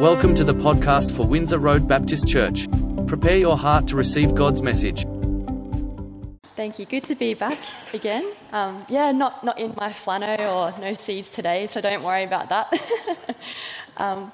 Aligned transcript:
Welcome 0.00 0.36
to 0.36 0.44
the 0.44 0.54
podcast 0.54 1.10
for 1.10 1.26
Windsor 1.26 1.58
Road 1.58 1.88
Baptist 1.88 2.28
Church. 2.28 2.68
Prepare 3.08 3.36
your 3.36 3.58
heart 3.58 3.88
to 3.88 3.96
receive 3.96 4.32
God's 4.32 4.62
message. 4.62 5.04
Thank 6.54 6.78
you. 6.78 6.86
Good 6.86 7.02
to 7.02 7.16
be 7.16 7.34
back 7.34 7.58
again. 7.92 8.24
Um, 8.52 8.86
yeah, 8.88 9.10
not, 9.10 9.42
not 9.42 9.58
in 9.58 9.74
my 9.76 9.92
flannel 9.92 10.40
or 10.40 10.72
no 10.78 10.94
seeds 10.94 11.30
today, 11.30 11.66
so 11.66 11.80
don't 11.80 12.04
worry 12.04 12.22
about 12.22 12.48
that. 12.50 12.72
um, 13.96 14.30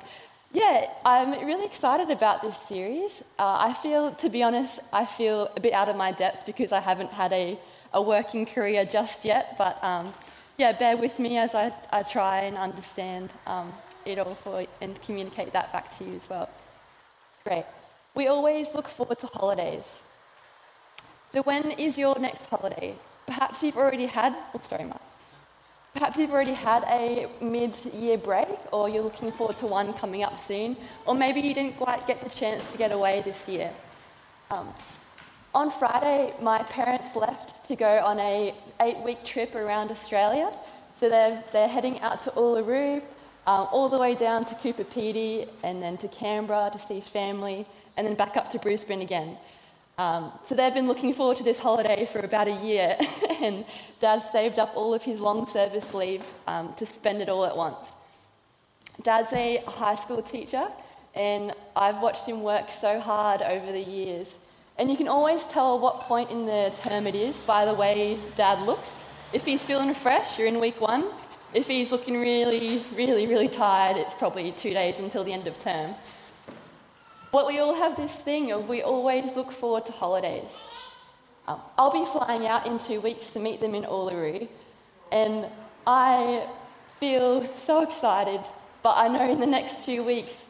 yeah, 0.52 0.90
I'm 1.02 1.30
really 1.46 1.64
excited 1.64 2.10
about 2.10 2.42
this 2.42 2.58
series. 2.68 3.22
Uh, 3.38 3.56
I 3.60 3.72
feel, 3.72 4.12
to 4.16 4.28
be 4.28 4.42
honest, 4.42 4.80
I 4.92 5.06
feel 5.06 5.50
a 5.56 5.60
bit 5.60 5.72
out 5.72 5.88
of 5.88 5.96
my 5.96 6.12
depth 6.12 6.44
because 6.44 6.72
I 6.72 6.80
haven't 6.80 7.10
had 7.10 7.32
a, 7.32 7.58
a 7.94 8.02
working 8.02 8.44
career 8.44 8.84
just 8.84 9.24
yet, 9.24 9.56
but 9.56 9.82
um, 9.82 10.12
yeah, 10.58 10.72
bear 10.72 10.98
with 10.98 11.18
me 11.18 11.38
as 11.38 11.54
I, 11.54 11.72
I 11.90 12.02
try 12.02 12.40
and 12.40 12.58
understand 12.58 13.30
um, 13.46 13.72
it 14.06 14.18
all 14.18 14.34
for, 14.34 14.64
and 14.80 15.00
communicate 15.02 15.52
that 15.52 15.72
back 15.72 15.96
to 15.98 16.04
you 16.04 16.16
as 16.16 16.28
well. 16.28 16.48
Great. 17.44 17.64
We 18.14 18.28
always 18.28 18.68
look 18.74 18.88
forward 18.88 19.20
to 19.20 19.26
holidays. 19.26 20.00
So 21.32 21.42
when 21.42 21.72
is 21.72 21.98
your 21.98 22.18
next 22.18 22.46
holiday? 22.46 22.94
Perhaps 23.26 23.62
you've 23.62 23.76
already 23.76 24.06
had, 24.06 24.34
oh, 24.54 24.60
sorry, 24.62 24.84
Mark. 24.84 25.02
Perhaps 25.94 26.16
you've 26.16 26.32
already 26.32 26.54
had 26.54 26.84
a 26.84 27.28
mid 27.40 27.76
year 27.94 28.18
break, 28.18 28.48
or 28.72 28.88
you're 28.88 29.02
looking 29.02 29.30
forward 29.32 29.56
to 29.58 29.66
one 29.66 29.92
coming 29.92 30.22
up 30.22 30.38
soon, 30.38 30.76
or 31.06 31.14
maybe 31.14 31.40
you 31.40 31.54
didn't 31.54 31.76
quite 31.76 32.06
get 32.06 32.22
the 32.22 32.30
chance 32.30 32.70
to 32.72 32.78
get 32.78 32.92
away 32.92 33.22
this 33.24 33.48
year. 33.48 33.70
Um, 34.50 34.72
on 35.54 35.70
Friday, 35.70 36.34
my 36.40 36.62
parents 36.64 37.14
left 37.14 37.66
to 37.68 37.76
go 37.76 37.98
on 38.04 38.18
a 38.18 38.52
eight 38.80 38.98
week 38.98 39.24
trip 39.24 39.54
around 39.54 39.90
Australia. 39.90 40.52
So 40.96 41.08
they're, 41.08 41.42
they're 41.52 41.68
heading 41.68 42.00
out 42.00 42.22
to 42.24 42.30
Uluru, 42.30 43.02
um, 43.46 43.68
all 43.72 43.88
the 43.88 43.98
way 43.98 44.14
down 44.14 44.44
to 44.46 44.54
Coober 44.56 44.84
Pedy 44.84 45.48
and 45.62 45.82
then 45.82 45.96
to 45.98 46.08
Canberra 46.08 46.70
to 46.72 46.78
see 46.78 47.00
family, 47.00 47.66
and 47.96 48.06
then 48.06 48.14
back 48.14 48.36
up 48.36 48.50
to 48.50 48.58
Brisbane 48.58 49.02
again. 49.02 49.36
Um, 49.96 50.32
so 50.44 50.54
they've 50.54 50.74
been 50.74 50.88
looking 50.88 51.12
forward 51.12 51.36
to 51.36 51.44
this 51.44 51.60
holiday 51.60 52.06
for 52.06 52.18
about 52.18 52.48
a 52.48 52.56
year, 52.64 52.96
and 53.40 53.64
Dad 54.00 54.22
saved 54.22 54.58
up 54.58 54.72
all 54.74 54.92
of 54.92 55.02
his 55.02 55.20
long 55.20 55.46
service 55.48 55.94
leave 55.94 56.26
um, 56.46 56.74
to 56.74 56.86
spend 56.86 57.22
it 57.22 57.28
all 57.28 57.44
at 57.44 57.56
once. 57.56 57.92
Dad's 59.02 59.32
a 59.32 59.62
high 59.66 59.96
school 59.96 60.22
teacher, 60.22 60.66
and 61.14 61.52
I've 61.76 62.00
watched 62.00 62.26
him 62.26 62.42
work 62.42 62.70
so 62.70 62.98
hard 62.98 63.42
over 63.42 63.70
the 63.70 63.82
years. 63.82 64.36
And 64.78 64.90
you 64.90 64.96
can 64.96 65.06
always 65.06 65.44
tell 65.44 65.78
what 65.78 66.00
point 66.00 66.32
in 66.32 66.46
the 66.46 66.72
term 66.74 67.06
it 67.06 67.14
is 67.14 67.36
by 67.42 67.64
the 67.64 67.74
way 67.74 68.18
Dad 68.36 68.60
looks. 68.62 68.96
If 69.32 69.44
he's 69.44 69.64
feeling 69.64 69.94
fresh, 69.94 70.38
you're 70.38 70.48
in 70.48 70.58
week 70.58 70.80
one. 70.80 71.04
If 71.54 71.68
he's 71.68 71.92
looking 71.92 72.20
really, 72.20 72.84
really, 72.96 73.28
really 73.28 73.46
tired, 73.46 73.96
it's 73.96 74.12
probably 74.12 74.50
two 74.50 74.74
days 74.74 74.98
until 74.98 75.22
the 75.22 75.32
end 75.32 75.46
of 75.46 75.56
term. 75.56 75.94
But 77.30 77.46
we 77.46 77.60
all 77.60 77.76
have 77.76 77.96
this 77.96 78.12
thing 78.12 78.50
of 78.50 78.68
we 78.68 78.82
always 78.82 79.36
look 79.36 79.52
forward 79.52 79.86
to 79.86 79.92
holidays. 79.92 80.50
Um, 81.46 81.60
I'll 81.78 81.92
be 81.92 82.04
flying 82.06 82.48
out 82.48 82.66
in 82.66 82.80
two 82.80 83.00
weeks 83.00 83.30
to 83.30 83.38
meet 83.38 83.60
them 83.60 83.76
in 83.76 83.84
Uluru, 83.84 84.48
and 85.12 85.46
I 85.86 86.48
feel 86.98 87.48
so 87.56 87.82
excited, 87.82 88.40
but 88.82 88.96
I 88.96 89.06
know 89.06 89.30
in 89.30 89.38
the 89.38 89.46
next 89.46 89.84
two 89.84 90.02
weeks 90.02 90.46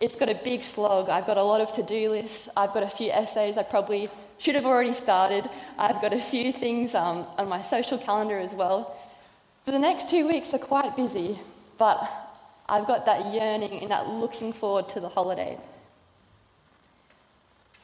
it's 0.00 0.14
got 0.14 0.28
a 0.28 0.36
big 0.36 0.62
slog. 0.62 1.08
I've 1.08 1.26
got 1.26 1.36
a 1.36 1.42
lot 1.42 1.62
of 1.62 1.72
to 1.72 1.82
do 1.82 2.10
lists, 2.10 2.48
I've 2.56 2.72
got 2.72 2.84
a 2.84 2.90
few 2.90 3.10
essays 3.10 3.58
I 3.58 3.64
probably 3.64 4.08
should 4.38 4.54
have 4.54 4.66
already 4.66 4.94
started, 4.94 5.50
I've 5.78 6.00
got 6.00 6.12
a 6.12 6.20
few 6.20 6.52
things 6.52 6.94
um, 6.94 7.26
on 7.38 7.48
my 7.48 7.62
social 7.62 7.98
calendar 7.98 8.38
as 8.38 8.54
well. 8.54 8.96
So 9.64 9.72
the 9.72 9.78
next 9.78 10.10
two 10.10 10.28
weeks 10.28 10.52
are 10.52 10.58
quite 10.58 10.94
busy, 10.94 11.38
but 11.78 12.10
I've 12.68 12.86
got 12.86 13.06
that 13.06 13.32
yearning 13.32 13.80
and 13.80 13.90
that 13.90 14.08
looking 14.08 14.52
forward 14.52 14.88
to 14.90 15.00
the 15.00 15.08
holiday. 15.08 15.58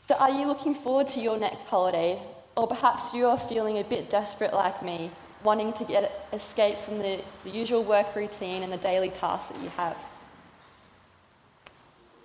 So, 0.07 0.15
are 0.17 0.31
you 0.31 0.47
looking 0.47 0.75
forward 0.75 1.09
to 1.11 1.21
your 1.21 1.39
next 1.39 1.67
holiday? 1.67 2.21
Or 2.57 2.67
perhaps 2.67 3.15
you're 3.15 3.37
feeling 3.39 3.79
a 3.79 3.85
bit 3.85 4.11
desperate 4.11 4.53
like 4.53 4.83
me, 4.83 5.11
wanting 5.43 5.73
to 5.75 5.85
get 5.85 6.29
escape 6.33 6.79
from 6.81 6.99
the, 6.99 7.23
the 7.45 7.51
usual 7.51 7.83
work 7.83 8.15
routine 8.15 8.63
and 8.63 8.73
the 8.73 8.77
daily 8.77 9.09
tasks 9.09 9.53
that 9.53 9.63
you 9.63 9.71
have. 9.71 9.97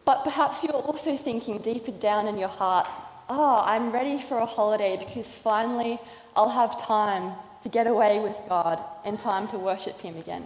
But 0.03 0.23
perhaps 0.23 0.63
you're 0.63 0.73
also 0.73 1.15
thinking 1.15 1.59
deeper 1.59 1.91
down 1.91 2.27
in 2.27 2.37
your 2.37 2.49
heart, 2.49 2.87
oh, 3.29 3.63
I'm 3.65 3.91
ready 3.91 4.21
for 4.21 4.39
a 4.39 4.45
holiday 4.45 4.97
because 4.97 5.33
finally 5.33 5.99
I'll 6.35 6.49
have 6.49 6.81
time 6.81 7.33
to 7.65 7.69
get 7.69 7.87
away 7.87 8.19
with 8.19 8.39
God 8.47 8.79
and 9.03 9.19
time 9.19 9.47
to 9.47 9.57
worship 9.57 9.99
Him 9.99 10.17
again. 10.17 10.45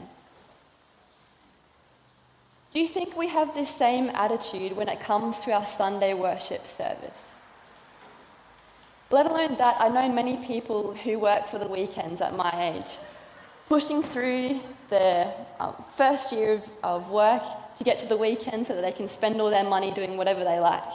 Do 2.72 2.80
you 2.80 2.88
think 2.88 3.18
we 3.18 3.28
have 3.28 3.54
this 3.54 3.70
same 3.70 4.10
attitude 4.12 4.72
when 4.78 4.88
it 4.88 5.02
comes 5.02 5.42
to 5.42 5.52
our 5.52 5.66
Sunday 5.66 6.14
worship 6.14 6.66
service? 6.66 7.36
Let 9.12 9.26
alone 9.26 9.56
that, 9.58 9.76
I 9.82 9.90
know 9.90 10.10
many 10.10 10.38
people 10.38 10.94
who 10.94 11.20
work 11.20 11.48
for 11.48 11.60
the 11.60 11.68
weekends 11.68 12.22
at 12.22 12.38
my 12.38 12.74
age, 12.74 12.92
pushing 13.68 14.02
through 14.02 14.62
their 14.90 15.34
um, 15.60 15.76
first 15.98 16.32
year 16.32 16.54
of, 16.54 16.70
of 16.84 17.12
work 17.12 17.44
to 17.80 17.84
get 17.84 18.00
to 18.00 18.06
the 18.06 18.16
weekend 18.16 18.66
so 18.66 18.76
that 18.76 18.82
they 18.82 18.94
can 18.94 19.10
spend 19.10 19.42
all 19.42 19.50
their 19.50 19.66
money 19.66 19.92
doing 19.92 20.16
whatever 20.16 20.46
they 20.46 20.62
like. 20.62 20.90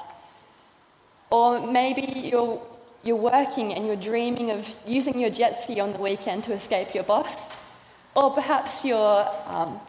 Or 1.30 1.70
maybe 1.70 2.20
you're 2.30 2.62
you're 3.04 3.16
working 3.16 3.74
and 3.74 3.86
you're 3.86 3.96
dreaming 3.96 4.50
of 4.50 4.74
using 4.86 5.20
your 5.20 5.30
jet 5.30 5.60
ski 5.60 5.78
on 5.78 5.92
the 5.92 5.98
weekend 5.98 6.44
to 6.44 6.52
escape 6.52 6.94
your 6.94 7.04
boss. 7.04 7.50
Or 8.16 8.30
perhaps 8.30 8.84
you've 8.84 8.96
um, 8.96 9.80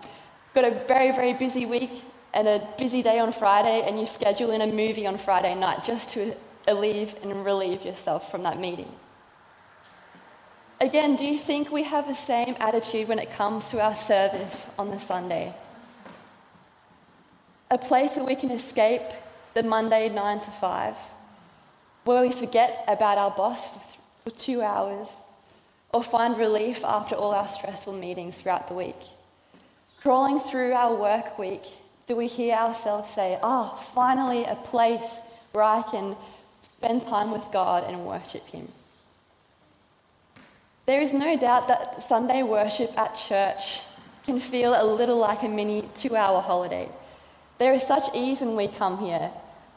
got 0.53 0.65
a 0.65 0.71
very, 0.87 1.11
very 1.11 1.33
busy 1.33 1.65
week 1.65 2.03
and 2.33 2.47
a 2.47 2.67
busy 2.77 3.01
day 3.01 3.19
on 3.19 3.31
Friday, 3.31 3.83
and 3.87 3.97
you 3.97 4.05
schedule 4.05 4.51
in 4.51 4.61
a 4.61 4.67
movie 4.67 5.07
on 5.07 5.17
Friday 5.17 5.55
night 5.55 5.85
just 5.85 6.09
to 6.09 6.35
alleviate 6.67 7.15
and 7.23 7.45
relieve 7.45 7.85
yourself 7.85 8.29
from 8.29 8.43
that 8.43 8.59
meeting. 8.59 8.91
Again, 10.81 11.15
do 11.15 11.25
you 11.25 11.37
think 11.37 11.71
we 11.71 11.83
have 11.83 12.07
the 12.07 12.13
same 12.13 12.57
attitude 12.59 13.07
when 13.07 13.19
it 13.19 13.31
comes 13.31 13.69
to 13.69 13.81
our 13.81 13.95
service 13.95 14.65
on 14.77 14.89
the 14.89 14.99
Sunday? 14.99 15.53
A 17.71 17.77
place 17.77 18.17
where 18.17 18.25
we 18.25 18.35
can 18.35 18.51
escape 18.51 19.03
the 19.53 19.63
Monday 19.63 20.09
9 20.09 20.39
to 20.41 20.51
5 20.51 20.97
where 22.05 22.21
we 22.21 22.31
forget 22.31 22.85
about 22.87 23.17
our 23.17 23.31
boss 23.31 23.67
for, 24.23 24.31
two 24.31 24.63
hours 24.63 25.17
or 25.93 26.01
find 26.01 26.35
relief 26.35 26.83
after 26.83 27.13
all 27.13 27.31
our 27.31 27.47
stressful 27.47 27.93
meetings 27.93 28.41
throughout 28.41 28.67
the 28.67 28.73
week. 28.73 28.95
Crawling 30.01 30.39
through 30.39 30.73
our 30.73 30.95
work 30.95 31.37
week, 31.37 31.61
do 32.07 32.15
we 32.15 32.25
hear 32.25 32.55
ourselves 32.55 33.11
say, 33.11 33.37
Oh, 33.43 33.75
finally 33.93 34.43
a 34.45 34.55
place 34.55 35.19
where 35.51 35.63
I 35.63 35.83
can 35.83 36.15
spend 36.63 37.03
time 37.03 37.29
with 37.29 37.45
God 37.51 37.83
and 37.83 38.03
worship 38.03 38.47
Him? 38.47 38.67
There 40.87 41.01
is 41.01 41.13
no 41.13 41.37
doubt 41.37 41.67
that 41.67 42.03
Sunday 42.03 42.41
worship 42.41 42.97
at 42.97 43.15
church 43.15 43.81
can 44.23 44.39
feel 44.39 44.73
a 44.75 44.85
little 44.85 45.19
like 45.19 45.43
a 45.43 45.47
mini 45.47 45.87
two 45.93 46.15
hour 46.15 46.41
holiday. 46.41 46.89
There 47.59 47.73
is 47.73 47.83
such 47.83 48.05
ease 48.15 48.41
when 48.41 48.55
we 48.55 48.67
come 48.67 48.97
here. 48.97 49.31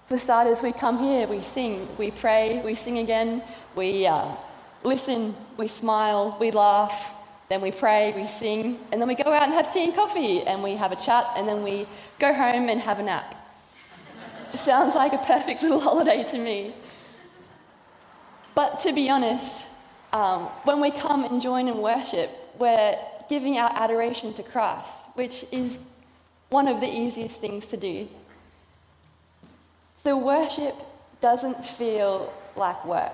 For 0.08 0.16
starters, 0.16 0.62
we 0.62 0.72
come 0.72 0.98
here, 0.98 1.26
we 1.26 1.42
sing, 1.42 1.86
we 1.98 2.10
pray, 2.10 2.62
we 2.64 2.74
sing 2.74 2.96
again, 2.96 3.42
we 3.76 4.06
uh, 4.06 4.26
listen, 4.82 5.36
we 5.58 5.69
smile, 5.69 6.34
we 6.41 6.50
laugh, 6.50 7.14
then 7.50 7.60
we 7.60 7.70
pray, 7.70 8.14
we 8.16 8.26
sing, 8.26 8.78
and 8.91 9.02
then 9.02 9.06
we 9.06 9.14
go 9.14 9.30
out 9.30 9.42
and 9.42 9.52
have 9.52 9.70
tea 9.70 9.84
and 9.84 9.94
coffee, 9.94 10.41
and 10.46 10.62
we 10.62 10.76
have 10.76 10.92
a 10.92 10.96
chat, 10.96 11.26
and 11.36 11.46
then 11.46 11.62
we 11.62 11.86
go 12.19 12.32
home 12.32 12.70
and 12.70 12.80
have 12.80 12.98
a 12.98 13.02
nap. 13.02 13.34
Sounds 14.54 14.94
like 14.94 15.12
a 15.12 15.19
perfect 15.19 15.60
little 15.60 15.80
holiday 15.88 16.25
to 16.25 16.38
me. 16.38 16.72
But 18.54 18.80
to 18.84 18.94
be 18.94 19.10
honest, 19.10 19.66
um, 20.14 20.44
when 20.64 20.80
we 20.80 20.90
come 20.90 21.25
and 21.25 21.42
join 21.42 21.69
in 21.69 21.82
worship, 21.82 22.30
we're 22.58 22.96
giving 23.28 23.58
our 23.58 23.70
adoration 23.75 24.32
to 24.34 24.42
Christ, 24.42 25.04
which 25.16 25.44
is 25.52 25.78
one 26.48 26.66
of 26.66 26.80
the 26.80 26.88
easiest 26.88 27.43
things 27.43 27.66
to 27.66 27.76
do. 27.76 28.08
So 29.99 30.17
worship 30.17 30.75
doesn't 31.21 31.65
feel 31.65 32.33
like 32.56 32.85
work. 32.85 33.12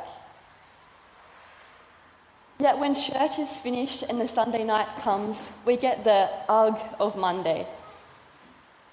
Yet 2.59 2.79
when 2.79 2.95
church 2.95 3.39
is 3.39 3.57
finished 3.57 4.05
and 4.05 4.21
the 4.21 4.29
Sunday 4.29 4.65
night 4.65 4.89
comes, 5.01 5.51
we 5.65 5.77
get 5.77 6.05
the 6.05 6.31
ugh 6.49 6.79
of 7.01 7.17
Monday. 7.17 7.67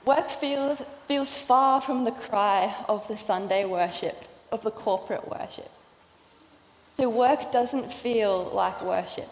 Work 0.03 0.29
feels, 0.29 0.81
feels 1.07 1.37
far 1.37 1.79
from 1.79 2.03
the 2.05 2.11
cry 2.11 2.73
of 2.89 3.07
the 3.07 3.17
Sunday 3.17 3.65
worship, 3.65 4.25
of 4.51 4.63
the 4.63 4.71
corporate 4.71 5.27
worship. 5.27 5.69
So 6.97 7.07
work 7.09 7.51
doesn't 7.51 7.91
feel 7.91 8.49
like 8.53 8.81
worship. 8.81 9.29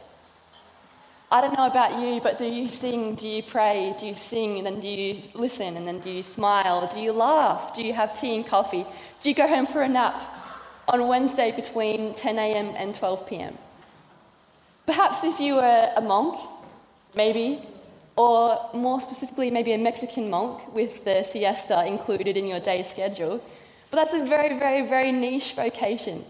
I 1.31 1.41
don't 1.41 1.55
know 1.55 1.67
about 1.67 1.99
you, 2.01 2.19
but 2.21 2.39
do 2.39 2.45
you 2.45 2.67
sing? 2.67 3.13
Do 3.13 3.27
you 3.27 3.43
pray? 3.43 3.93
Do 3.99 4.07
you 4.07 4.15
sing 4.15 4.57
and 4.57 4.65
then 4.65 4.79
do 4.79 4.87
you 4.87 5.21
listen 5.35 5.77
and 5.77 5.87
then 5.87 5.99
do 5.99 6.09
you 6.09 6.23
smile? 6.23 6.89
Do 6.91 6.99
you 6.99 7.11
laugh? 7.11 7.75
Do 7.75 7.83
you 7.83 7.93
have 7.93 8.19
tea 8.19 8.35
and 8.35 8.45
coffee? 8.45 8.83
Do 9.21 9.29
you 9.29 9.35
go 9.35 9.47
home 9.47 9.67
for 9.67 9.83
a 9.83 9.87
nap 9.87 10.23
on 10.87 11.07
Wednesday 11.07 11.51
between 11.51 12.15
10 12.15 12.39
a.m. 12.39 12.73
and 12.75 12.95
12 12.95 13.27
p.m.? 13.27 13.55
Perhaps 14.87 15.23
if 15.23 15.39
you 15.39 15.55
were 15.55 15.91
a 15.95 16.01
monk, 16.01 16.39
maybe, 17.15 17.61
or 18.15 18.67
more 18.73 18.99
specifically, 18.99 19.51
maybe 19.51 19.73
a 19.73 19.77
Mexican 19.77 20.31
monk 20.31 20.73
with 20.73 21.05
the 21.05 21.23
siesta 21.23 21.85
included 21.85 22.37
in 22.37 22.47
your 22.47 22.59
day 22.59 22.81
schedule. 22.81 23.39
But 23.91 23.97
that's 23.97 24.15
a 24.15 24.25
very, 24.25 24.57
very, 24.57 24.81
very 24.81 25.11
niche 25.11 25.53
vocation, 25.53 26.25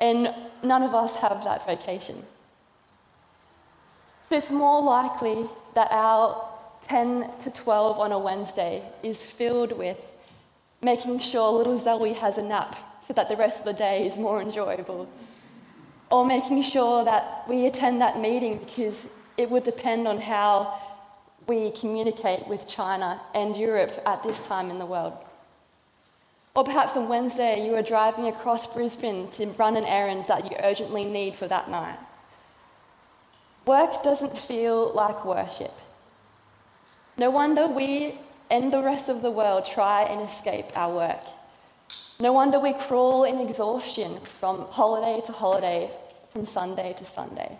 and 0.00 0.34
none 0.64 0.82
of 0.82 0.94
us 0.94 1.16
have 1.16 1.44
that 1.44 1.66
vocation. 1.66 2.24
So 4.32 4.38
it's 4.38 4.50
more 4.50 4.82
likely 4.82 5.44
that 5.74 5.88
our 5.90 6.48
10 6.84 7.30
to 7.40 7.50
12 7.50 7.98
on 7.98 8.12
a 8.12 8.18
Wednesday 8.18 8.82
is 9.02 9.26
filled 9.26 9.72
with 9.72 10.10
making 10.80 11.18
sure 11.18 11.52
little 11.52 11.78
Zoe 11.78 12.14
has 12.14 12.38
a 12.38 12.42
nap 12.42 12.78
so 13.06 13.12
that 13.12 13.28
the 13.28 13.36
rest 13.36 13.58
of 13.58 13.66
the 13.66 13.74
day 13.74 14.06
is 14.06 14.16
more 14.16 14.40
enjoyable. 14.40 15.06
Or 16.10 16.24
making 16.24 16.62
sure 16.62 17.04
that 17.04 17.44
we 17.46 17.66
attend 17.66 18.00
that 18.00 18.20
meeting 18.20 18.56
because 18.56 19.06
it 19.36 19.50
would 19.50 19.64
depend 19.64 20.08
on 20.08 20.18
how 20.18 20.80
we 21.46 21.70
communicate 21.72 22.48
with 22.48 22.66
China 22.66 23.20
and 23.34 23.54
Europe 23.54 24.02
at 24.06 24.22
this 24.22 24.46
time 24.46 24.70
in 24.70 24.78
the 24.78 24.86
world. 24.86 25.12
Or 26.54 26.64
perhaps 26.64 26.96
on 26.96 27.06
Wednesday 27.06 27.66
you 27.66 27.74
are 27.74 27.82
driving 27.82 28.28
across 28.28 28.66
Brisbane 28.66 29.30
to 29.32 29.44
run 29.58 29.76
an 29.76 29.84
errand 29.84 30.24
that 30.28 30.50
you 30.50 30.56
urgently 30.62 31.04
need 31.04 31.36
for 31.36 31.46
that 31.48 31.70
night. 31.70 31.98
Work 33.66 34.02
doesn't 34.02 34.36
feel 34.36 34.92
like 34.92 35.24
worship. 35.24 35.72
No 37.16 37.30
wonder 37.30 37.66
we 37.68 38.18
and 38.50 38.72
the 38.72 38.82
rest 38.82 39.08
of 39.08 39.22
the 39.22 39.30
world 39.30 39.64
try 39.64 40.02
and 40.02 40.20
escape 40.28 40.76
our 40.76 40.94
work. 40.94 41.24
No 42.20 42.32
wonder 42.32 42.58
we 42.58 42.72
crawl 42.72 43.24
in 43.24 43.40
exhaustion 43.40 44.20
from 44.40 44.66
holiday 44.70 45.20
to 45.26 45.32
holiday, 45.32 45.90
from 46.30 46.44
Sunday 46.44 46.94
to 46.98 47.04
Sunday. 47.04 47.56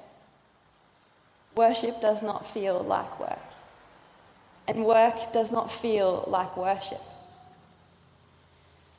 Worship 1.54 2.00
does 2.00 2.22
not 2.22 2.46
feel 2.46 2.80
like 2.80 3.18
work. 3.20 3.38
And 4.68 4.84
work 4.84 5.32
does 5.32 5.50
not 5.50 5.70
feel 5.70 6.24
like 6.28 6.56
worship. 6.56 7.02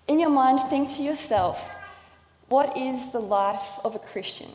In 0.08 0.20
your 0.20 0.30
mind, 0.30 0.60
think 0.70 0.92
to 0.94 1.02
yourself, 1.02 1.74
what 2.50 2.78
is 2.78 3.12
the 3.12 3.22
life 3.22 3.80
of 3.84 3.96
a 3.96 4.00
Christian? 4.00 4.50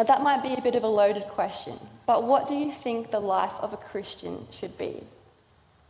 Now, 0.00 0.04
that 0.04 0.22
might 0.22 0.42
be 0.42 0.54
a 0.54 0.62
bit 0.62 0.76
of 0.76 0.82
a 0.82 0.88
loaded 0.88 1.24
question, 1.24 1.78
but 2.06 2.24
what 2.24 2.48
do 2.48 2.54
you 2.54 2.72
think 2.72 3.10
the 3.10 3.20
life 3.20 3.52
of 3.60 3.74
a 3.74 3.76
Christian 3.76 4.46
should 4.50 4.78
be? 4.78 5.02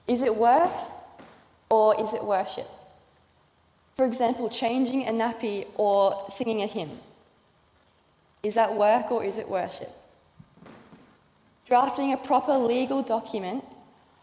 Is 0.08 0.22
it 0.22 0.34
work 0.34 0.72
or 1.68 1.94
is 2.02 2.12
it 2.12 2.24
worship? 2.24 2.66
For 3.94 4.04
example, 4.04 4.48
changing 4.48 5.06
a 5.06 5.12
nappy 5.12 5.68
or 5.76 6.26
singing 6.34 6.60
a 6.60 6.66
hymn. 6.66 6.90
Is 8.42 8.56
that 8.56 8.74
work 8.74 9.12
or 9.12 9.22
is 9.22 9.36
it 9.36 9.48
worship? 9.48 9.92
Drafting 11.68 12.12
a 12.12 12.16
proper 12.16 12.54
legal 12.54 13.04
document 13.04 13.62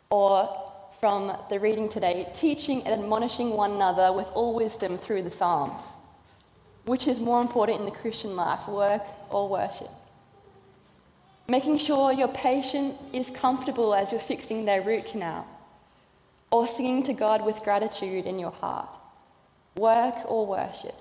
or 0.10 0.69
from 1.00 1.31
the 1.50 1.62
reading 1.62 1.88
today, 1.88 2.28
teaching 2.34 2.86
and 2.86 3.01
admonishing 3.01 3.51
one 3.51 3.72
another 3.72 4.12
with 4.12 4.28
all 4.34 4.54
wisdom 4.54 4.98
through 4.98 5.22
the 5.22 5.31
Psalms. 5.31 5.95
Which 6.88 7.06
is 7.06 7.19
more 7.19 7.42
important 7.42 7.80
in 7.80 7.86
the 7.86 7.92
Christian 7.92 8.38
life, 8.38 8.66
work 8.69 9.04
or 9.30 9.50
worship? 9.50 9.89
Making 11.50 11.80
sure 11.80 12.13
your 12.13 12.30
patient 12.30 12.95
is 13.12 13.30
comfortable 13.30 13.94
as 13.94 14.13
you're 14.13 14.22
fixing 14.22 14.63
their 14.63 14.81
root 14.81 15.06
canal, 15.06 15.45
or 16.50 16.66
singing 16.66 17.04
to 17.04 17.13
God 17.13 17.45
with 17.45 17.62
gratitude 17.62 18.25
in 18.25 18.39
your 18.39 18.51
heart, 18.51 18.88
work 19.75 20.16
or 20.31 20.45
worship. 20.45 20.95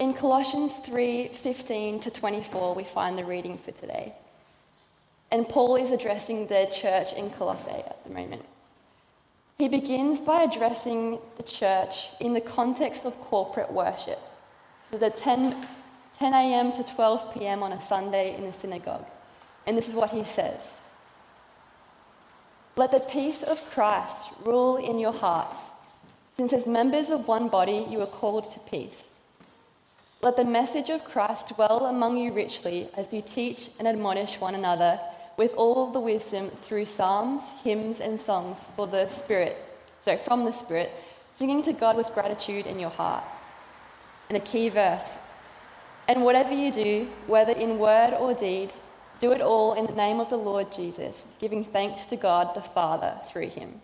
In 0.00 0.14
Colossians 0.14 0.74
3 0.74 1.28
15 1.28 2.00
to 2.00 2.10
24, 2.10 2.74
we 2.74 2.82
find 2.82 3.16
the 3.16 3.24
reading 3.24 3.56
for 3.56 3.70
today. 3.70 4.14
And 5.30 5.48
Paul 5.48 5.76
is 5.76 5.92
addressing 5.92 6.48
the 6.48 6.68
church 6.72 7.12
in 7.12 7.30
Colossae 7.30 7.70
at 7.70 8.02
the 8.02 8.10
moment. 8.10 8.44
He 9.58 9.66
begins 9.66 10.20
by 10.20 10.42
addressing 10.42 11.18
the 11.36 11.42
church 11.42 12.10
in 12.20 12.32
the 12.32 12.40
context 12.40 13.04
of 13.04 13.18
corporate 13.18 13.72
worship. 13.72 14.20
So 14.88 14.98
the 14.98 15.10
10, 15.10 15.66
10 16.16 16.32
a.m. 16.32 16.70
to 16.70 16.84
12 16.84 17.34
p.m. 17.34 17.64
on 17.64 17.72
a 17.72 17.82
Sunday 17.82 18.36
in 18.36 18.44
the 18.44 18.52
synagogue. 18.52 19.04
And 19.66 19.76
this 19.76 19.88
is 19.88 19.96
what 19.96 20.10
he 20.10 20.22
says 20.22 20.80
Let 22.76 22.92
the 22.92 23.00
peace 23.00 23.42
of 23.42 23.60
Christ 23.70 24.28
rule 24.44 24.76
in 24.76 25.00
your 25.00 25.12
hearts, 25.12 25.58
since 26.36 26.52
as 26.52 26.64
members 26.64 27.10
of 27.10 27.26
one 27.26 27.48
body 27.48 27.84
you 27.90 28.00
are 28.00 28.06
called 28.06 28.48
to 28.52 28.60
peace. 28.60 29.02
Let 30.22 30.36
the 30.36 30.44
message 30.44 30.88
of 30.88 31.04
Christ 31.04 31.48
dwell 31.48 31.86
among 31.86 32.16
you 32.16 32.32
richly 32.32 32.88
as 32.96 33.12
you 33.12 33.22
teach 33.22 33.70
and 33.80 33.88
admonish 33.88 34.40
one 34.40 34.54
another 34.54 35.00
with 35.38 35.54
all 35.54 35.86
the 35.86 36.00
wisdom 36.00 36.50
through 36.62 36.84
psalms, 36.84 37.42
hymns, 37.62 38.00
and 38.00 38.20
songs 38.20 38.66
for 38.76 38.86
the 38.86 39.08
Spirit, 39.08 39.56
so 40.00 40.16
from 40.16 40.44
the 40.44 40.52
Spirit, 40.52 40.92
singing 41.36 41.62
to 41.62 41.72
God 41.72 41.96
with 41.96 42.12
gratitude 42.12 42.66
in 42.66 42.78
your 42.78 42.90
heart. 42.90 43.24
And 44.28 44.36
a 44.36 44.40
key 44.40 44.68
verse. 44.68 45.16
And 46.08 46.24
whatever 46.24 46.52
you 46.52 46.72
do, 46.72 47.08
whether 47.28 47.52
in 47.52 47.78
word 47.78 48.14
or 48.18 48.34
deed, 48.34 48.72
do 49.20 49.32
it 49.32 49.40
all 49.40 49.74
in 49.74 49.86
the 49.86 49.92
name 49.92 50.20
of 50.20 50.28
the 50.28 50.36
Lord 50.36 50.72
Jesus, 50.72 51.24
giving 51.38 51.64
thanks 51.64 52.04
to 52.06 52.16
God 52.16 52.54
the 52.54 52.60
Father 52.60 53.14
through 53.28 53.50
him. 53.50 53.80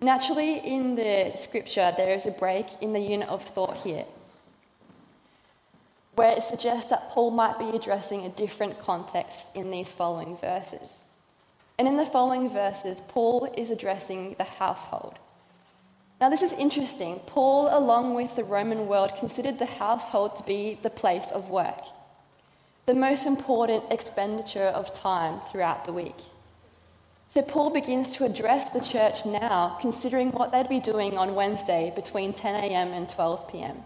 Naturally, 0.00 0.58
in 0.58 0.96
the 0.96 1.32
scripture, 1.36 1.94
there 1.96 2.14
is 2.14 2.26
a 2.26 2.30
break 2.30 2.66
in 2.82 2.92
the 2.92 3.00
unit 3.00 3.28
of 3.28 3.42
thought 3.42 3.78
here 3.78 4.04
where 6.16 6.32
it 6.36 6.42
suggests 6.42 6.90
that 6.90 7.10
Paul 7.10 7.30
might 7.30 7.58
be 7.58 7.68
addressing 7.76 8.24
a 8.24 8.30
different 8.30 8.78
context 8.78 9.54
in 9.54 9.70
these 9.70 9.92
following 9.92 10.36
verses. 10.36 10.98
And 11.78 11.86
in 11.86 11.96
the 11.96 12.06
following 12.06 12.48
verses, 12.48 13.02
Paul 13.06 13.52
is 13.56 13.70
addressing 13.70 14.34
the 14.38 14.44
household. 14.44 15.18
Now, 16.18 16.30
this 16.30 16.40
is 16.40 16.54
interesting. 16.54 17.20
Paul, 17.26 17.68
along 17.70 18.14
with 18.14 18.34
the 18.34 18.44
Roman 18.44 18.86
world, 18.86 19.12
considered 19.18 19.58
the 19.58 19.66
household 19.66 20.36
to 20.36 20.42
be 20.44 20.78
the 20.82 20.88
place 20.88 21.26
of 21.32 21.50
work, 21.50 21.82
the 22.86 22.94
most 22.94 23.26
important 23.26 23.84
expenditure 23.90 24.68
of 24.68 24.94
time 24.94 25.40
throughout 25.50 25.84
the 25.84 25.92
week. 25.92 26.16
So, 27.28 27.42
Paul 27.42 27.68
begins 27.68 28.16
to 28.16 28.24
address 28.24 28.70
the 28.70 28.80
church 28.80 29.26
now, 29.26 29.76
considering 29.82 30.30
what 30.30 30.52
they'd 30.52 30.70
be 30.70 30.80
doing 30.80 31.18
on 31.18 31.34
Wednesday 31.34 31.92
between 31.94 32.32
10 32.32 32.64
a.m. 32.64 32.92
and 32.92 33.06
12 33.06 33.48
p.m. 33.52 33.82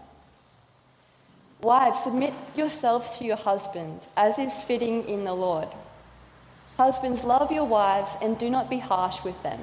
Wives, 1.61 1.99
submit 1.99 2.33
yourselves 2.55 3.17
to 3.17 3.23
your 3.23 3.35
husbands, 3.35 4.07
as 4.17 4.39
is 4.39 4.63
fitting 4.63 5.07
in 5.07 5.25
the 5.25 5.33
Lord. 5.33 5.67
Husbands, 6.77 7.23
love 7.23 7.51
your 7.51 7.65
wives 7.65 8.15
and 8.19 8.35
do 8.35 8.49
not 8.49 8.67
be 8.67 8.79
harsh 8.79 9.23
with 9.23 9.41
them. 9.43 9.59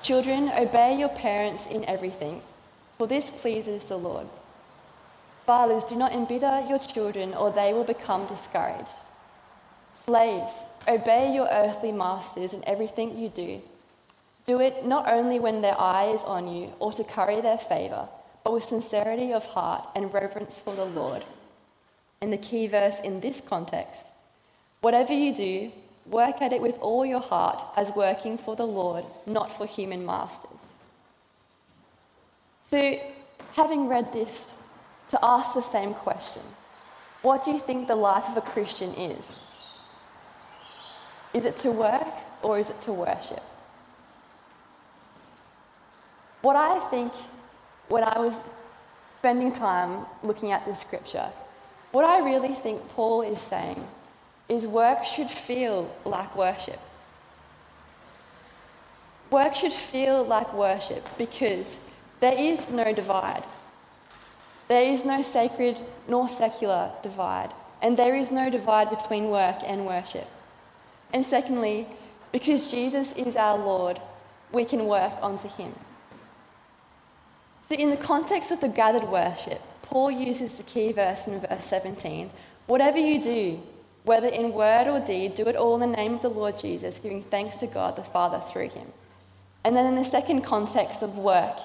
Children, 0.00 0.50
obey 0.56 0.98
your 0.98 1.10
parents 1.10 1.66
in 1.66 1.84
everything, 1.84 2.40
for 2.96 3.06
this 3.06 3.28
pleases 3.28 3.84
the 3.84 3.98
Lord. 3.98 4.26
Fathers, 5.44 5.84
do 5.84 5.96
not 5.96 6.12
embitter 6.12 6.64
your 6.66 6.78
children, 6.78 7.34
or 7.34 7.50
they 7.50 7.74
will 7.74 7.84
become 7.84 8.26
discouraged. 8.26 8.96
Slaves, 10.06 10.52
obey 10.88 11.34
your 11.34 11.48
earthly 11.50 11.92
masters 11.92 12.54
in 12.54 12.66
everything 12.66 13.18
you 13.18 13.28
do. 13.28 13.60
Do 14.46 14.60
it 14.60 14.86
not 14.86 15.06
only 15.08 15.40
when 15.40 15.60
their 15.60 15.78
eye 15.78 16.06
is 16.06 16.24
on 16.24 16.48
you, 16.48 16.72
or 16.78 16.92
to 16.94 17.04
curry 17.04 17.42
their 17.42 17.58
favor 17.58 18.08
but 18.46 18.52
with 18.52 18.62
sincerity 18.62 19.32
of 19.32 19.44
heart 19.44 19.84
and 19.96 20.14
reverence 20.14 20.60
for 20.60 20.72
the 20.72 20.84
Lord. 20.84 21.24
And 22.20 22.32
the 22.32 22.38
key 22.38 22.68
verse 22.68 23.00
in 23.00 23.18
this 23.18 23.40
context 23.40 24.06
whatever 24.82 25.12
you 25.12 25.34
do, 25.34 25.72
work 26.08 26.40
at 26.40 26.52
it 26.52 26.62
with 26.62 26.78
all 26.78 27.04
your 27.04 27.18
heart 27.18 27.60
as 27.76 27.90
working 27.96 28.38
for 28.38 28.54
the 28.54 28.64
Lord, 28.64 29.04
not 29.26 29.52
for 29.52 29.66
human 29.66 30.06
masters. 30.06 30.60
So, 32.62 33.00
having 33.54 33.88
read 33.88 34.12
this, 34.12 34.54
to 35.10 35.18
ask 35.24 35.52
the 35.52 35.60
same 35.60 35.92
question 35.92 36.42
what 37.22 37.44
do 37.44 37.50
you 37.50 37.58
think 37.58 37.88
the 37.88 37.96
life 37.96 38.28
of 38.28 38.36
a 38.36 38.42
Christian 38.42 38.94
is? 38.94 39.40
Is 41.34 41.46
it 41.46 41.56
to 41.64 41.72
work 41.72 42.14
or 42.42 42.60
is 42.60 42.70
it 42.70 42.80
to 42.82 42.92
worship? 42.92 43.42
What 46.42 46.54
I 46.54 46.78
think 46.90 47.12
when 47.88 48.04
I 48.04 48.18
was 48.18 48.34
spending 49.16 49.52
time 49.52 50.06
looking 50.22 50.52
at 50.52 50.64
this 50.66 50.80
scripture, 50.80 51.28
what 51.92 52.04
I 52.04 52.20
really 52.20 52.54
think 52.54 52.88
Paul 52.90 53.22
is 53.22 53.40
saying 53.40 53.86
is 54.48 54.66
work 54.66 55.04
should 55.04 55.30
feel 55.30 55.90
like 56.04 56.36
worship. 56.36 56.80
Work 59.30 59.54
should 59.54 59.72
feel 59.72 60.24
like 60.24 60.52
worship 60.52 61.06
because 61.18 61.76
there 62.20 62.38
is 62.38 62.70
no 62.70 62.92
divide. 62.92 63.44
There 64.68 64.92
is 64.92 65.04
no 65.04 65.22
sacred 65.22 65.76
nor 66.08 66.28
secular 66.28 66.90
divide, 67.02 67.52
and 67.82 67.96
there 67.96 68.16
is 68.16 68.30
no 68.30 68.50
divide 68.50 68.90
between 68.90 69.30
work 69.30 69.58
and 69.64 69.86
worship. 69.86 70.28
And 71.12 71.24
secondly, 71.24 71.86
because 72.32 72.70
Jesus 72.70 73.12
is 73.12 73.36
our 73.36 73.58
Lord, 73.58 74.00
we 74.52 74.64
can 74.64 74.86
work 74.86 75.12
onto 75.22 75.48
Him. 75.48 75.72
So, 77.68 77.74
in 77.74 77.90
the 77.90 77.96
context 77.96 78.52
of 78.52 78.60
the 78.60 78.68
gathered 78.68 79.08
worship, 79.08 79.60
Paul 79.82 80.12
uses 80.12 80.54
the 80.54 80.62
key 80.62 80.92
verse 80.92 81.26
in 81.26 81.40
verse 81.40 81.64
17 81.66 82.30
whatever 82.66 82.98
you 82.98 83.20
do, 83.20 83.60
Whether 84.04 84.28
in 84.28 84.52
word 84.52 84.86
or 84.86 85.04
deed, 85.04 85.34
do 85.34 85.48
it 85.48 85.56
all 85.56 85.74
in 85.82 85.90
the 85.90 85.96
name 85.96 86.14
of 86.14 86.22
the 86.22 86.30
Lord 86.30 86.56
Jesus, 86.56 87.00
giving 87.00 87.24
thanks 87.24 87.56
to 87.56 87.66
God 87.66 87.96
the 87.96 88.04
Father 88.04 88.38
through 88.38 88.68
him. 88.68 88.92
And 89.64 89.74
then 89.74 89.86
in 89.86 89.96
the 89.96 90.04
second 90.04 90.42
context 90.42 91.02
of 91.02 91.18
work, 91.18 91.58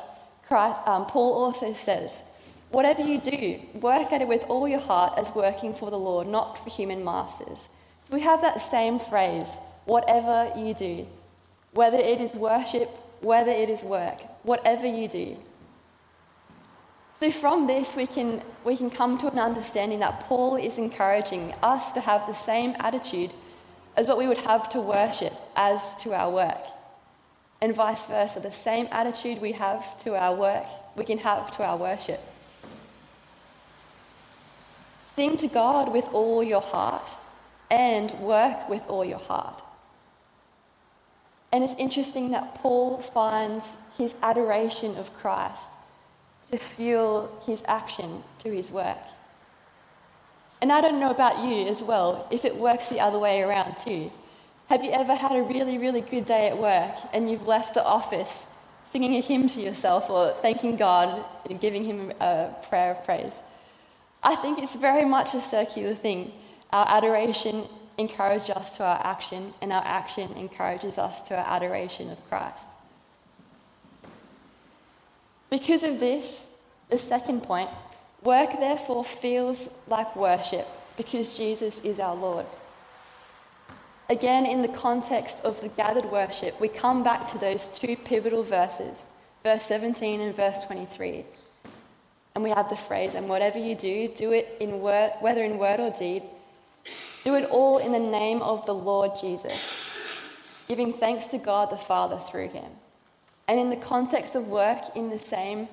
Christ, 0.48 0.80
um, 0.88 1.06
Paul 1.06 1.34
also 1.34 1.74
says, 1.76 2.24
Whatever 2.72 3.04
you 3.04 3.20
do, 3.20 3.60
work 3.76 4.12
at 4.12 4.24
it 4.24 4.28
with 4.28 4.44
all 4.48 4.68
your 4.68 4.80
heart 4.80 5.20
as 5.20 5.36
working 5.36 5.76
for 5.76 5.92
the 5.92 6.00
Lord, 6.00 6.28
not 6.28 6.58
for 6.58 6.72
human 6.72 7.04
masters. 7.04 7.70
So 8.04 8.16
we 8.16 8.22
have 8.22 8.42
that 8.42 8.60
same 8.60 8.98
phrase, 8.98 9.50
whatever 9.86 10.52
you 10.58 10.74
do, 10.74 11.06
whether 11.74 11.98
it 11.98 12.20
is 12.20 12.32
worship, 12.34 12.90
whether 13.20 13.52
it 13.52 13.70
is 13.70 13.84
work, 13.84 14.20
whatever 14.44 14.88
you 14.88 15.08
do. 15.08 15.38
So, 17.22 17.30
from 17.30 17.68
this, 17.68 17.96
we 17.96 18.08
can, 18.08 18.42
we 18.64 18.76
can 18.76 18.90
come 18.90 19.16
to 19.20 19.28
an 19.32 19.38
understanding 19.38 20.00
that 20.00 20.22
Paul 20.22 20.56
is 20.56 20.80
encouraging 20.80 21.54
us 21.62 21.92
to 21.92 22.02
have 22.02 22.26
the 22.26 22.34
same 22.34 22.76
attitude 22.80 23.30
as 23.96 24.08
what 24.08 24.18
we 24.18 24.26
would 24.26 24.40
have 24.40 24.68
to 24.70 24.82
worship 24.82 25.32
as 25.56 25.96
to 26.02 26.16
our 26.16 26.32
work. 26.32 26.66
And 27.62 27.76
vice 27.76 28.08
versa, 28.08 28.40
the 28.40 28.50
same 28.50 28.88
attitude 28.90 29.40
we 29.40 29.52
have 29.52 30.04
to 30.04 30.16
our 30.16 30.34
work, 30.34 30.66
we 30.96 31.06
can 31.06 31.20
have 31.20 31.52
to 31.58 31.64
our 31.64 31.78
worship. 31.78 32.20
Sing 35.06 35.38
to 35.38 35.48
God 35.48 35.94
with 35.94 36.10
all 36.14 36.42
your 36.42 36.62
heart 36.62 37.12
and 37.70 38.10
work 38.14 38.68
with 38.68 38.82
all 38.88 39.06
your 39.06 39.20
heart. 39.20 39.62
And 41.52 41.64
it's 41.64 41.76
interesting 41.78 42.32
that 42.32 42.56
Paul 42.56 42.98
finds 42.98 43.74
his 43.96 44.16
adoration 44.24 44.98
of 44.98 45.14
Christ 45.14 45.68
to 46.50 46.58
fuel 46.58 47.40
his 47.46 47.64
action 47.68 48.24
to 48.40 48.50
his 48.50 48.72
work. 48.72 48.98
And 50.62 50.72
I 50.72 50.82
don't 50.82 51.00
know 51.00 51.10
about 51.10 51.40
you 51.40 51.68
as 51.68 51.82
well, 51.82 52.28
if 52.32 52.46
it 52.46 52.56
works 52.56 52.90
the 52.90 53.00
other 53.00 53.18
way 53.18 53.42
around 53.42 53.78
too. 53.78 54.12
Have 54.70 54.84
you 54.84 54.92
ever 54.92 55.16
had 55.16 55.36
a 55.36 55.42
really, 55.42 55.78
really 55.78 56.02
good 56.02 56.26
day 56.26 56.48
at 56.48 56.58
work 56.58 56.96
and 57.14 57.30
you've 57.30 57.48
left 57.48 57.74
the 57.74 57.84
office 57.84 58.46
singing 58.92 59.16
a 59.16 59.22
hymn 59.22 59.50
to 59.50 59.62
yourself 59.62 60.10
or 60.10 60.30
thanking 60.42 60.78
God 60.78 61.26
and 61.50 61.60
giving 61.60 61.84
Him 61.84 62.14
a 62.22 62.54
prayer 62.70 62.92
of 62.92 63.04
praise? 63.04 63.40
I 64.24 64.36
think 64.36 64.60
it's 64.60 64.76
very 64.76 65.06
much 65.06 65.34
a 65.34 65.42
circular 65.42 65.94
thing. 65.94 66.32
Our 66.72 66.86
adoration 66.88 67.66
encourages 67.98 68.52
us 68.52 68.78
to 68.78 68.84
our 68.84 69.02
action, 69.04 69.54
and 69.62 69.74
our 69.74 69.84
action 69.84 70.32
encourages 70.34 70.98
us 70.98 71.22
to 71.24 71.38
our 71.38 71.46
adoration 71.46 72.10
of 72.10 72.30
Christ. 72.30 72.68
Because 75.52 75.84
of 75.84 76.00
this, 76.00 76.46
the 76.90 76.98
second 76.98 77.44
point, 77.44 77.70
work 78.24 78.52
therefore 78.58 79.04
feels 79.04 79.70
like 79.86 80.16
worship 80.16 80.66
because 80.96 81.38
Jesus 81.38 81.82
is 81.82 82.00
our 82.00 82.16
Lord. 82.16 82.46
Again, 84.10 84.46
in 84.46 84.62
the 84.62 84.70
context 84.70 85.42
of 85.44 85.60
the 85.60 85.68
gathered 85.68 86.06
worship, 86.06 86.60
we 86.62 86.70
come 86.70 87.04
back 87.04 87.28
to 87.30 87.38
those 87.38 87.68
two 87.68 87.98
pivotal 87.98 88.44
verses, 88.44 89.00
verse 89.44 89.64
17 89.64 90.22
and 90.22 90.36
verse 90.36 90.64
23. 90.64 91.26
And 92.36 92.44
we 92.46 92.50
have 92.52 92.70
the 92.70 92.78
phrase, 92.78 93.14
and 93.14 93.28
whatever 93.28 93.60
you 93.60 93.76
do, 93.76 94.08
do 94.08 94.32
it 94.32 94.56
in 94.62 94.80
word, 94.80 95.12
whether 95.20 95.44
in 95.44 95.58
word 95.58 95.82
or 95.82 95.92
deed, 95.92 96.24
do 97.26 97.36
it 97.36 97.50
all 97.50 97.78
in 97.78 97.92
the 97.92 98.00
name 98.00 98.42
of 98.42 98.66
the 98.66 98.74
Lord 98.74 99.12
Jesus, 99.20 99.60
giving 100.70 100.94
thanks 100.94 101.28
to 101.28 101.38
God 101.38 101.70
the 101.70 101.78
Father 101.78 102.18
through 102.18 102.50
him. 102.50 102.72
And 103.52 103.60
in 103.60 103.70
the 103.70 103.76
context 103.76 104.36
of 104.36 104.48
work, 104.48 104.80
in 104.96 105.10
the 105.10 105.20
same 105.20 105.68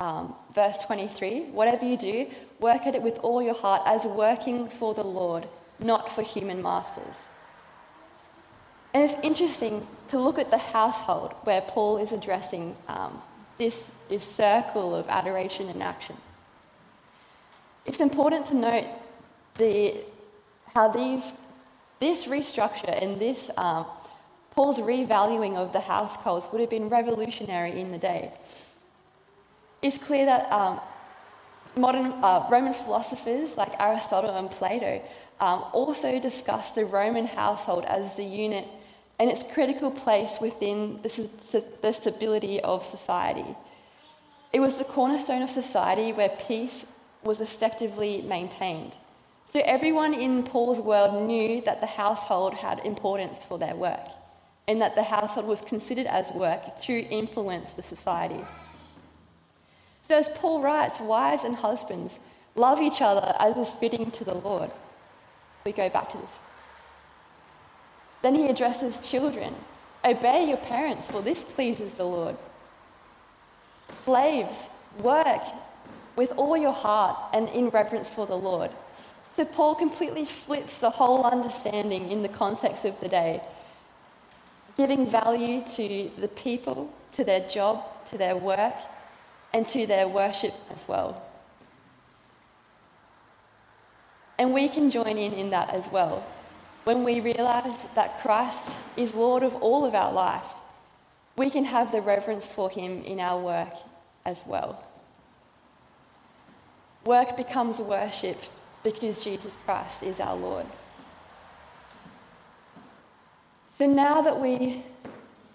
um, 0.00 0.34
verse 0.54 0.78
23, 0.78 1.50
whatever 1.50 1.84
you 1.84 1.98
do, 1.98 2.26
work 2.60 2.86
at 2.86 2.94
it 2.94 3.02
with 3.02 3.18
all 3.18 3.42
your 3.42 3.54
heart 3.54 3.82
as 3.84 4.06
working 4.06 4.68
for 4.68 4.94
the 4.94 5.04
Lord, 5.04 5.46
not 5.78 6.10
for 6.10 6.22
human 6.22 6.62
masters. 6.62 7.26
And 8.94 9.04
it's 9.04 9.22
interesting 9.22 9.86
to 10.08 10.18
look 10.18 10.38
at 10.38 10.50
the 10.50 10.56
household 10.56 11.34
where 11.42 11.60
Paul 11.60 11.98
is 11.98 12.12
addressing 12.12 12.74
um, 12.88 13.20
this, 13.58 13.90
this 14.08 14.24
circle 14.24 14.94
of 14.94 15.06
adoration 15.08 15.68
and 15.68 15.82
action. 15.82 16.16
It's 17.84 18.00
important 18.00 18.46
to 18.46 18.56
note 18.56 18.86
the, 19.58 19.94
how 20.74 20.88
these, 20.88 21.34
this 22.00 22.24
restructure 22.24 22.98
and 23.02 23.20
this 23.20 23.50
um, 23.58 23.84
Paul's 24.50 24.80
revaluing 24.80 25.56
of 25.56 25.72
the 25.72 25.80
households 25.80 26.48
would 26.50 26.60
have 26.60 26.70
been 26.70 26.88
revolutionary 26.88 27.80
in 27.80 27.92
the 27.92 27.98
day. 27.98 28.32
It's 29.80 29.96
clear 29.96 30.26
that 30.26 30.50
um, 30.50 30.80
modern 31.76 32.06
uh, 32.22 32.46
Roman 32.50 32.74
philosophers 32.74 33.56
like 33.56 33.78
Aristotle 33.80 34.36
and 34.36 34.50
Plato 34.50 35.02
um, 35.40 35.64
also 35.72 36.18
discussed 36.18 36.74
the 36.74 36.84
Roman 36.84 37.26
household 37.26 37.84
as 37.84 38.16
the 38.16 38.24
unit 38.24 38.66
and 39.18 39.30
its 39.30 39.42
critical 39.42 39.90
place 39.90 40.38
within 40.40 41.00
the, 41.02 41.30
the 41.82 41.92
stability 41.92 42.60
of 42.60 42.84
society. 42.84 43.54
It 44.52 44.60
was 44.60 44.78
the 44.78 44.84
cornerstone 44.84 45.42
of 45.42 45.50
society 45.50 46.12
where 46.12 46.28
peace 46.28 46.84
was 47.22 47.40
effectively 47.40 48.22
maintained. 48.22 48.96
So 49.46 49.62
everyone 49.64 50.14
in 50.14 50.42
Paul's 50.42 50.80
world 50.80 51.26
knew 51.26 51.60
that 51.62 51.80
the 51.80 51.86
household 51.86 52.54
had 52.54 52.84
importance 52.86 53.44
for 53.44 53.58
their 53.58 53.76
work 53.76 54.08
and 54.70 54.80
that 54.80 54.94
the 54.94 55.02
household 55.02 55.48
was 55.48 55.60
considered 55.62 56.06
as 56.06 56.30
work 56.30 56.76
to 56.76 56.92
influence 56.92 57.74
the 57.74 57.82
society. 57.82 58.40
So, 60.04 60.16
as 60.16 60.28
Paul 60.28 60.62
writes, 60.62 61.00
wives 61.00 61.42
and 61.42 61.56
husbands 61.56 62.20
love 62.54 62.80
each 62.80 63.02
other 63.02 63.34
as 63.40 63.56
is 63.56 63.74
fitting 63.74 64.12
to 64.12 64.22
the 64.22 64.34
Lord. 64.34 64.70
We 65.64 65.72
go 65.72 65.88
back 65.88 66.08
to 66.10 66.18
this. 66.18 66.38
Then 68.22 68.36
he 68.36 68.46
addresses 68.46 69.10
children 69.10 69.56
Obey 70.04 70.48
your 70.48 70.56
parents, 70.56 71.10
for 71.10 71.20
this 71.20 71.42
pleases 71.42 71.94
the 71.94 72.04
Lord. 72.04 72.36
Slaves, 74.04 74.70
work 75.00 75.42
with 76.14 76.30
all 76.36 76.56
your 76.56 76.72
heart 76.72 77.18
and 77.34 77.48
in 77.48 77.70
reverence 77.70 78.08
for 78.08 78.24
the 78.24 78.38
Lord. 78.38 78.70
So, 79.34 79.44
Paul 79.44 79.74
completely 79.74 80.24
flips 80.24 80.78
the 80.78 80.90
whole 80.90 81.24
understanding 81.24 82.12
in 82.12 82.22
the 82.22 82.28
context 82.28 82.84
of 82.84 82.98
the 83.00 83.08
day 83.08 83.42
giving 84.80 85.06
value 85.06 85.60
to 85.60 86.10
the 86.16 86.28
people, 86.28 86.90
to 87.12 87.22
their 87.22 87.46
job, 87.46 87.84
to 88.06 88.16
their 88.16 88.34
work, 88.34 88.78
and 89.52 89.66
to 89.66 89.86
their 89.86 90.08
worship 90.08 90.54
as 90.72 90.82
well. 90.88 91.22
And 94.38 94.54
we 94.54 94.70
can 94.70 94.90
join 94.90 95.18
in 95.18 95.34
in 95.34 95.50
that 95.50 95.68
as 95.68 95.86
well. 95.92 96.24
When 96.84 97.04
we 97.04 97.20
realize 97.20 97.84
that 97.94 98.22
Christ 98.22 98.74
is 98.96 99.14
Lord 99.14 99.42
of 99.42 99.54
all 99.56 99.84
of 99.84 99.94
our 99.94 100.14
life, 100.14 100.54
we 101.36 101.50
can 101.50 101.64
have 101.64 101.92
the 101.92 102.00
reverence 102.00 102.48
for 102.48 102.70
him 102.70 103.02
in 103.02 103.20
our 103.20 103.38
work 103.38 103.74
as 104.24 104.42
well. 104.46 104.82
Work 107.04 107.36
becomes 107.36 107.80
worship 107.80 108.38
because 108.82 109.22
Jesus 109.22 109.52
Christ 109.66 110.02
is 110.02 110.20
our 110.20 110.36
Lord. 110.36 110.66
So 113.80 113.86
now 113.86 114.20
that 114.20 114.38
we 114.38 114.82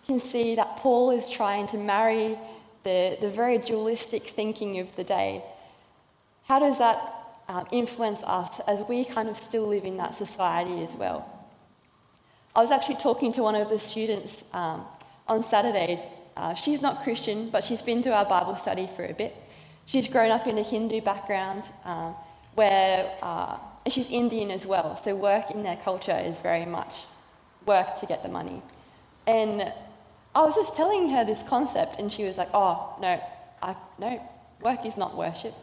can 0.08 0.20
see 0.20 0.56
that 0.56 0.78
Paul 0.78 1.12
is 1.12 1.30
trying 1.30 1.68
to 1.68 1.78
marry 1.78 2.40
the, 2.84 3.20
the 3.22 3.30
very 3.30 3.60
dualistic 3.60 4.24
thinking 4.24 4.80
of 4.80 4.96
the 4.96 5.04
day, 5.04 5.44
how 6.46 6.58
does 6.58 6.80
that 6.80 6.98
um, 7.48 7.68
influence 7.72 8.24
us 8.24 8.62
as 8.62 8.82
we 8.90 9.06
kind 9.06 9.30
of 9.30 9.38
still 9.38 9.68
live 9.68 9.86
in 9.86 9.98
that 9.98 10.16
society 10.16 10.82
as 10.82 10.96
well? 10.96 11.30
I 12.56 12.62
was 12.62 12.72
actually 12.72 12.96
talking 12.96 13.32
to 13.34 13.44
one 13.44 13.54
of 13.54 13.70
the 13.70 13.78
students 13.78 14.44
um, 14.54 14.84
on 15.28 15.44
Saturday. 15.44 16.02
Uh, 16.36 16.56
she's 16.56 16.82
not 16.82 17.04
Christian, 17.04 17.52
but 17.52 17.64
she's 17.64 17.84
been 17.84 18.02
to 18.02 18.10
our 18.10 18.26
Bible 18.26 18.56
study 18.56 18.90
for 18.96 19.06
a 19.06 19.14
bit. 19.14 19.36
She's 19.86 20.08
grown 20.08 20.32
up 20.32 20.48
in 20.48 20.58
a 20.58 20.64
Hindu 20.64 21.02
background 21.02 21.70
um, 21.84 22.16
where 22.56 23.16
uh, 23.22 23.58
she's 23.88 24.10
Indian 24.10 24.50
as 24.50 24.66
well, 24.66 24.96
so 24.96 25.16
work 25.16 25.52
in 25.52 25.62
their 25.62 25.78
culture 25.78 26.18
is 26.18 26.40
very 26.40 26.66
much 26.66 27.06
work 27.66 27.96
to 28.00 28.06
get 28.06 28.24
the 28.24 28.30
money. 28.30 28.62
And 29.28 29.72
I 30.36 30.42
was 30.42 30.56
just 30.56 30.76
telling 30.76 31.10
her 31.12 31.24
this 31.24 31.44
concept, 31.44 32.00
and 32.00 32.12
she 32.12 32.24
was 32.26 32.38
like, 32.38 32.50
"Oh 32.54 32.96
no, 33.02 33.22
I, 33.62 33.76
no, 33.98 34.22
work 34.62 34.86
is 34.86 34.98
not 34.98 35.16
worship." 35.16 35.54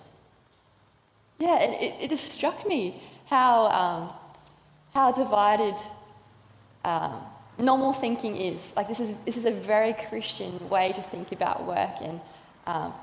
Yeah, 1.38 1.60
it, 1.60 1.94
it 2.00 2.10
just 2.10 2.32
struck 2.32 2.66
me 2.66 3.02
how 3.26 3.66
um, 3.66 4.14
how 4.94 5.12
divided 5.12 5.74
um, 6.84 7.20
normal 7.58 7.92
thinking 7.92 8.36
is. 8.36 8.72
Like 8.76 8.88
this 8.88 9.00
is 9.00 9.14
this 9.26 9.36
is 9.36 9.44
a 9.44 9.50
very 9.50 9.92
Christian 9.92 10.68
way 10.68 10.92
to 10.92 11.02
think 11.02 11.32
about 11.32 11.64
work, 11.64 12.00
and 12.00 12.20
um, 12.66 12.94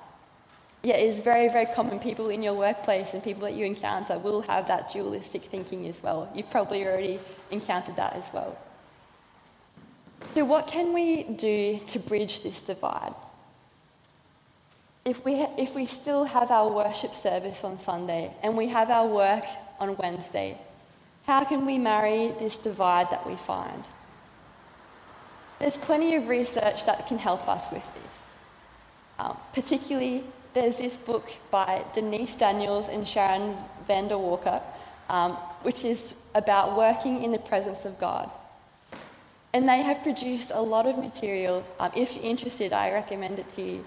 yeah, 0.81 0.95
it's 0.95 1.19
very 1.19 1.49
very 1.49 1.67
common. 1.67 1.99
People 1.99 2.29
in 2.29 2.41
your 2.41 2.55
workplace 2.55 3.13
and 3.13 3.23
people 3.23 3.43
that 3.43 3.53
you 3.53 3.65
encounter 3.65 4.17
will 4.17 4.41
have 4.41 4.67
that 4.67 4.91
dualistic 4.91 5.43
thinking 5.43 5.87
as 5.87 6.01
well. 6.01 6.31
You've 6.33 6.49
probably 6.49 6.85
already 6.85 7.19
encountered 7.51 7.95
that 7.97 8.13
as 8.13 8.25
well. 8.33 8.57
So, 10.33 10.45
what 10.45 10.67
can 10.67 10.93
we 10.93 11.23
do 11.23 11.79
to 11.87 11.99
bridge 11.99 12.43
this 12.43 12.61
divide? 12.61 13.15
If 15.05 15.25
we, 15.25 15.33
if 15.57 15.75
we 15.75 15.85
still 15.85 16.25
have 16.25 16.51
our 16.51 16.69
worship 16.69 17.15
service 17.15 17.63
on 17.63 17.79
Sunday 17.79 18.31
and 18.43 18.55
we 18.55 18.67
have 18.67 18.89
our 18.89 19.07
work 19.07 19.45
on 19.79 19.97
Wednesday, 19.97 20.57
How 21.29 21.43
can 21.43 21.63
we 21.67 21.77
marry 21.77 22.29
this 22.39 22.57
divide 22.57 23.11
that 23.11 23.27
we 23.27 23.35
find? 23.35 23.83
There's 25.59 25.77
plenty 25.77 26.15
of 26.15 26.27
research 26.27 26.85
that 26.85 27.05
can 27.07 27.19
help 27.19 27.47
us 27.47 27.71
with 27.71 27.85
this. 27.93 28.25
Um, 29.19 29.37
particularly, 29.53 30.23
there's 30.55 30.77
this 30.77 30.97
book 30.97 31.29
by 31.51 31.83
Denise 31.93 32.33
Daniels 32.33 32.87
and 32.87 33.07
Sharon 33.07 33.55
Vander 33.85 34.17
Walker, 34.17 34.59
um, 35.07 35.33
which 35.61 35.85
is 35.85 36.15
about 36.33 36.75
working 36.75 37.23
in 37.23 37.31
the 37.31 37.37
presence 37.37 37.85
of 37.85 37.99
God. 37.99 38.31
And 39.53 39.67
they 39.67 39.81
have 39.81 40.03
produced 40.03 40.51
a 40.53 40.61
lot 40.61 40.85
of 40.85 40.97
material. 40.97 41.63
Um, 41.79 41.91
if 41.95 42.15
you're 42.15 42.23
interested, 42.23 42.71
I 42.71 42.91
recommend 42.91 43.39
it 43.39 43.49
to 43.51 43.61
you. 43.61 43.85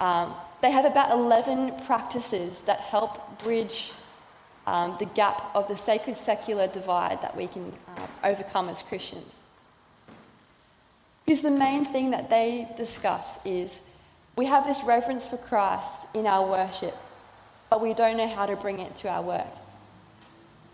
Um, 0.00 0.34
they 0.60 0.70
have 0.70 0.84
about 0.84 1.12
11 1.12 1.80
practices 1.86 2.60
that 2.60 2.80
help 2.80 3.42
bridge 3.42 3.92
um, 4.66 4.96
the 4.98 5.06
gap 5.06 5.50
of 5.54 5.66
the 5.66 5.76
sacred 5.76 6.16
secular 6.16 6.66
divide 6.66 7.22
that 7.22 7.34
we 7.34 7.48
can 7.48 7.72
uh, 7.96 8.06
overcome 8.22 8.68
as 8.68 8.82
Christians. 8.82 9.40
Because 11.24 11.40
the 11.40 11.50
main 11.50 11.84
thing 11.84 12.10
that 12.10 12.28
they 12.28 12.68
discuss 12.76 13.38
is 13.44 13.80
we 14.36 14.44
have 14.46 14.66
this 14.66 14.82
reverence 14.84 15.26
for 15.26 15.38
Christ 15.38 16.06
in 16.14 16.26
our 16.26 16.46
worship, 16.46 16.94
but 17.70 17.82
we 17.82 17.94
don't 17.94 18.16
know 18.16 18.28
how 18.28 18.46
to 18.46 18.56
bring 18.56 18.78
it 18.78 18.94
to 18.98 19.08
our 19.08 19.22
work. 19.22 19.46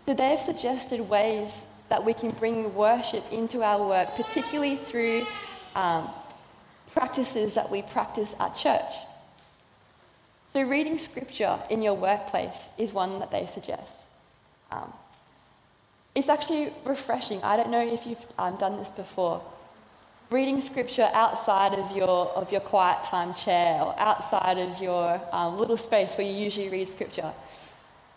So 0.05 0.13
they've 0.13 0.39
suggested 0.39 0.99
ways 1.01 1.65
that 1.89 2.03
we 2.03 2.13
can 2.13 2.31
bring 2.31 2.73
worship 2.73 3.23
into 3.31 3.63
our 3.63 3.87
work, 3.87 4.15
particularly 4.15 4.75
through 4.75 5.25
um, 5.75 6.09
practices 6.93 7.53
that 7.53 7.69
we 7.69 7.81
practice 7.81 8.35
at 8.39 8.55
church. 8.55 8.91
So, 10.47 10.61
reading 10.61 10.97
scripture 10.97 11.59
in 11.69 11.81
your 11.81 11.93
workplace 11.93 12.69
is 12.77 12.93
one 12.93 13.19
that 13.19 13.29
they 13.29 13.45
suggest. 13.45 14.03
Um, 14.71 14.91
it's 16.15 16.29
actually 16.29 16.71
refreshing. 16.85 17.43
I 17.43 17.57
don't 17.57 17.69
know 17.69 17.85
if 17.85 18.07
you've 18.07 18.25
um, 18.37 18.55
done 18.55 18.77
this 18.77 18.89
before. 18.89 19.43
Reading 20.31 20.61
scripture 20.61 21.09
outside 21.13 21.73
of 21.73 21.95
your, 21.95 22.27
of 22.29 22.51
your 22.51 22.61
quiet 22.61 23.03
time 23.03 23.33
chair 23.33 23.81
or 23.81 23.93
outside 23.99 24.57
of 24.57 24.81
your 24.81 25.21
um, 25.31 25.59
little 25.59 25.77
space 25.77 26.15
where 26.15 26.25
you 26.25 26.33
usually 26.33 26.69
read 26.69 26.87
scripture 26.87 27.31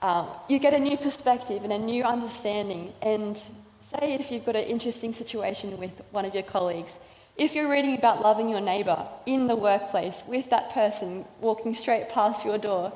um, 0.02 0.28
you 0.48 0.58
get 0.58 0.74
a 0.74 0.78
new 0.78 0.96
perspective 0.96 1.64
and 1.64 1.72
a 1.72 1.78
new 1.78 2.04
understanding. 2.04 2.92
And 3.02 3.36
say 3.36 4.14
if 4.14 4.30
you've 4.30 4.44
got 4.44 4.56
an 4.56 4.64
interesting 4.64 5.12
situation 5.12 5.76
with 5.78 5.90
one 6.10 6.24
of 6.24 6.34
your 6.34 6.44
colleagues, 6.44 6.96
if 7.36 7.54
you're 7.54 7.70
reading 7.70 7.96
about 7.96 8.20
loving 8.20 8.48
your 8.48 8.60
neighbour 8.60 9.06
in 9.26 9.46
the 9.46 9.56
workplace 9.56 10.22
with 10.26 10.50
that 10.50 10.70
person 10.70 11.24
walking 11.40 11.74
straight 11.74 12.08
past 12.08 12.44
your 12.44 12.58
door, 12.58 12.92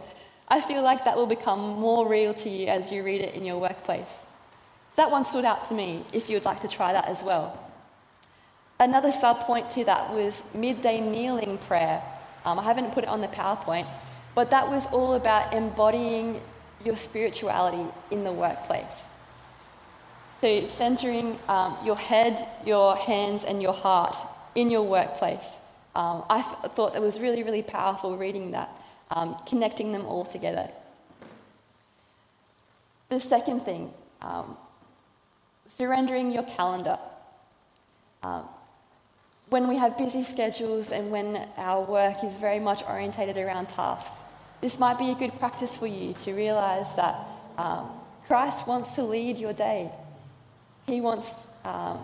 I 0.49 0.61
feel 0.61 0.83
like 0.83 1.05
that 1.05 1.17
will 1.17 1.27
become 1.27 1.61
more 1.61 2.09
real 2.09 2.35
to 2.35 2.49
you 2.49 2.67
as 2.67 2.91
you 2.93 3.03
read 3.03 3.21
it 3.21 3.35
in 3.35 3.45
your 3.45 3.59
workplace. 3.59 4.11
So 4.91 4.97
that 5.03 5.11
one 5.11 5.25
stood 5.25 5.45
out 5.45 5.69
to 5.69 5.75
me 5.75 6.05
if 6.13 6.29
you 6.29 6.37
would 6.37 6.45
like 6.45 6.61
to 6.61 6.69
try 6.69 6.93
that 6.93 7.09
as 7.09 7.23
well. 7.23 7.59
Another 8.79 9.13
sub 9.13 9.41
point 9.41 9.71
to 9.71 9.85
that 9.85 10.13
was 10.13 10.43
midday 10.55 11.01
kneeling 11.01 11.57
prayer. 11.59 12.03
Um, 12.45 12.59
I 12.59 12.65
haven't 12.65 12.93
put 12.93 13.05
it 13.05 13.09
on 13.09 13.21
the 13.21 13.29
PowerPoint, 13.29 13.87
but 14.35 14.51
that 14.51 14.69
was 14.69 14.87
all 14.89 15.15
about 15.15 15.55
embodying 15.55 16.41
your 16.85 16.97
spirituality 16.97 17.91
in 18.11 18.25
the 18.25 18.33
workplace. 18.33 18.95
So, 20.41 20.67
centering 20.67 21.39
um, 21.49 21.77
your 21.85 21.97
head, 21.97 22.49
your 22.67 22.97
hands, 22.97 23.45
and 23.45 23.63
your 23.63 23.73
heart 23.73 24.17
in 24.55 24.71
your 24.71 24.83
workplace. 24.83 25.57
Um, 25.95 26.25
I 26.29 26.43
thought 26.43 26.95
it 26.95 27.03
was 27.03 27.21
really, 27.21 27.43
really 27.43 27.63
powerful 27.63 28.17
reading 28.17 28.51
that, 28.53 28.75
um, 29.11 29.37
connecting 29.47 29.93
them 29.93 30.07
all 30.07 30.25
together. 30.25 30.69
The 33.09 33.21
second 33.21 33.61
thing, 33.61 33.93
um, 34.23 34.57
surrendering 35.67 36.33
your 36.33 36.45
calendar. 36.45 36.99
Um, 38.23 38.49
when 39.51 39.69
we 39.69 39.77
have 39.77 39.99
busy 39.99 40.25
schedules 40.25 40.93
and 40.93 41.11
when 41.11 41.47
our 41.59 41.83
work 41.83 42.25
is 42.25 42.37
very 42.39 42.59
much 42.59 42.83
orientated 42.85 43.37
around 43.37 43.69
tasks, 43.69 44.23
this 44.63 44.79
might 44.79 44.99
be 44.99 45.11
a 45.11 45.15
good 45.15 45.39
practice 45.41 45.77
for 45.77 45.89
you 45.89 46.15
to 46.15 46.33
realize 46.33 46.95
that 46.95 47.17
um, 47.59 47.91
Christ 48.27 48.67
wants 48.67 48.95
to 48.95 49.03
lead 49.03 49.37
your 49.37 49.53
day. 49.53 49.91
He 50.87 51.01
wants, 51.01 51.49
um, 51.65 51.99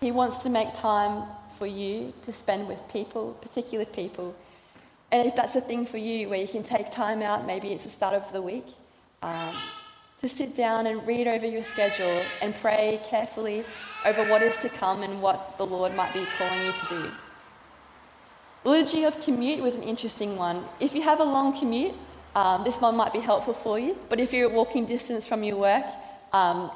he 0.00 0.12
wants 0.12 0.38
to 0.44 0.48
make 0.48 0.72
time 0.74 1.24
for 1.58 1.66
you 1.66 2.14
to 2.22 2.32
spend 2.32 2.68
with 2.68 2.80
people, 2.88 3.32
particular 3.42 3.84
people. 3.84 4.34
And 5.10 5.26
if 5.26 5.34
that's 5.34 5.56
a 5.56 5.60
thing 5.60 5.86
for 5.86 5.98
you 5.98 6.28
where 6.28 6.40
you 6.40 6.46
can 6.46 6.62
take 6.62 6.92
time 6.92 7.20
out, 7.20 7.46
maybe 7.46 7.70
it's 7.70 7.84
the 7.84 7.90
start 7.90 8.14
of 8.14 8.32
the 8.32 8.42
week, 8.42 8.66
um, 9.22 9.56
to 10.18 10.28
sit 10.28 10.54
down 10.54 10.86
and 10.86 11.04
read 11.04 11.26
over 11.26 11.46
your 11.46 11.64
schedule 11.64 12.22
and 12.42 12.54
pray 12.54 13.00
carefully 13.04 13.64
over 14.04 14.24
what 14.26 14.42
is 14.42 14.56
to 14.58 14.68
come 14.68 15.02
and 15.02 15.20
what 15.20 15.58
the 15.58 15.66
Lord 15.66 15.94
might 15.96 16.12
be 16.14 16.24
calling 16.36 16.64
you 16.64 16.72
to 16.72 16.86
do. 16.88 17.10
Liturgy 18.64 19.04
of 19.04 19.20
commute 19.20 19.60
was 19.60 19.76
an 19.76 19.82
interesting 19.82 20.36
one. 20.36 20.64
If 20.80 20.94
you 20.94 21.02
have 21.02 21.20
a 21.20 21.24
long 21.24 21.56
commute, 21.56 21.94
um, 22.34 22.64
this 22.64 22.80
one 22.80 22.96
might 22.96 23.12
be 23.12 23.20
helpful 23.20 23.54
for 23.54 23.78
you, 23.78 23.96
but 24.08 24.20
if 24.20 24.32
you're 24.32 24.48
walking 24.48 24.84
distance 24.84 25.26
from 25.26 25.42
your 25.42 25.56
work, 25.56 25.84
um, 26.32 26.70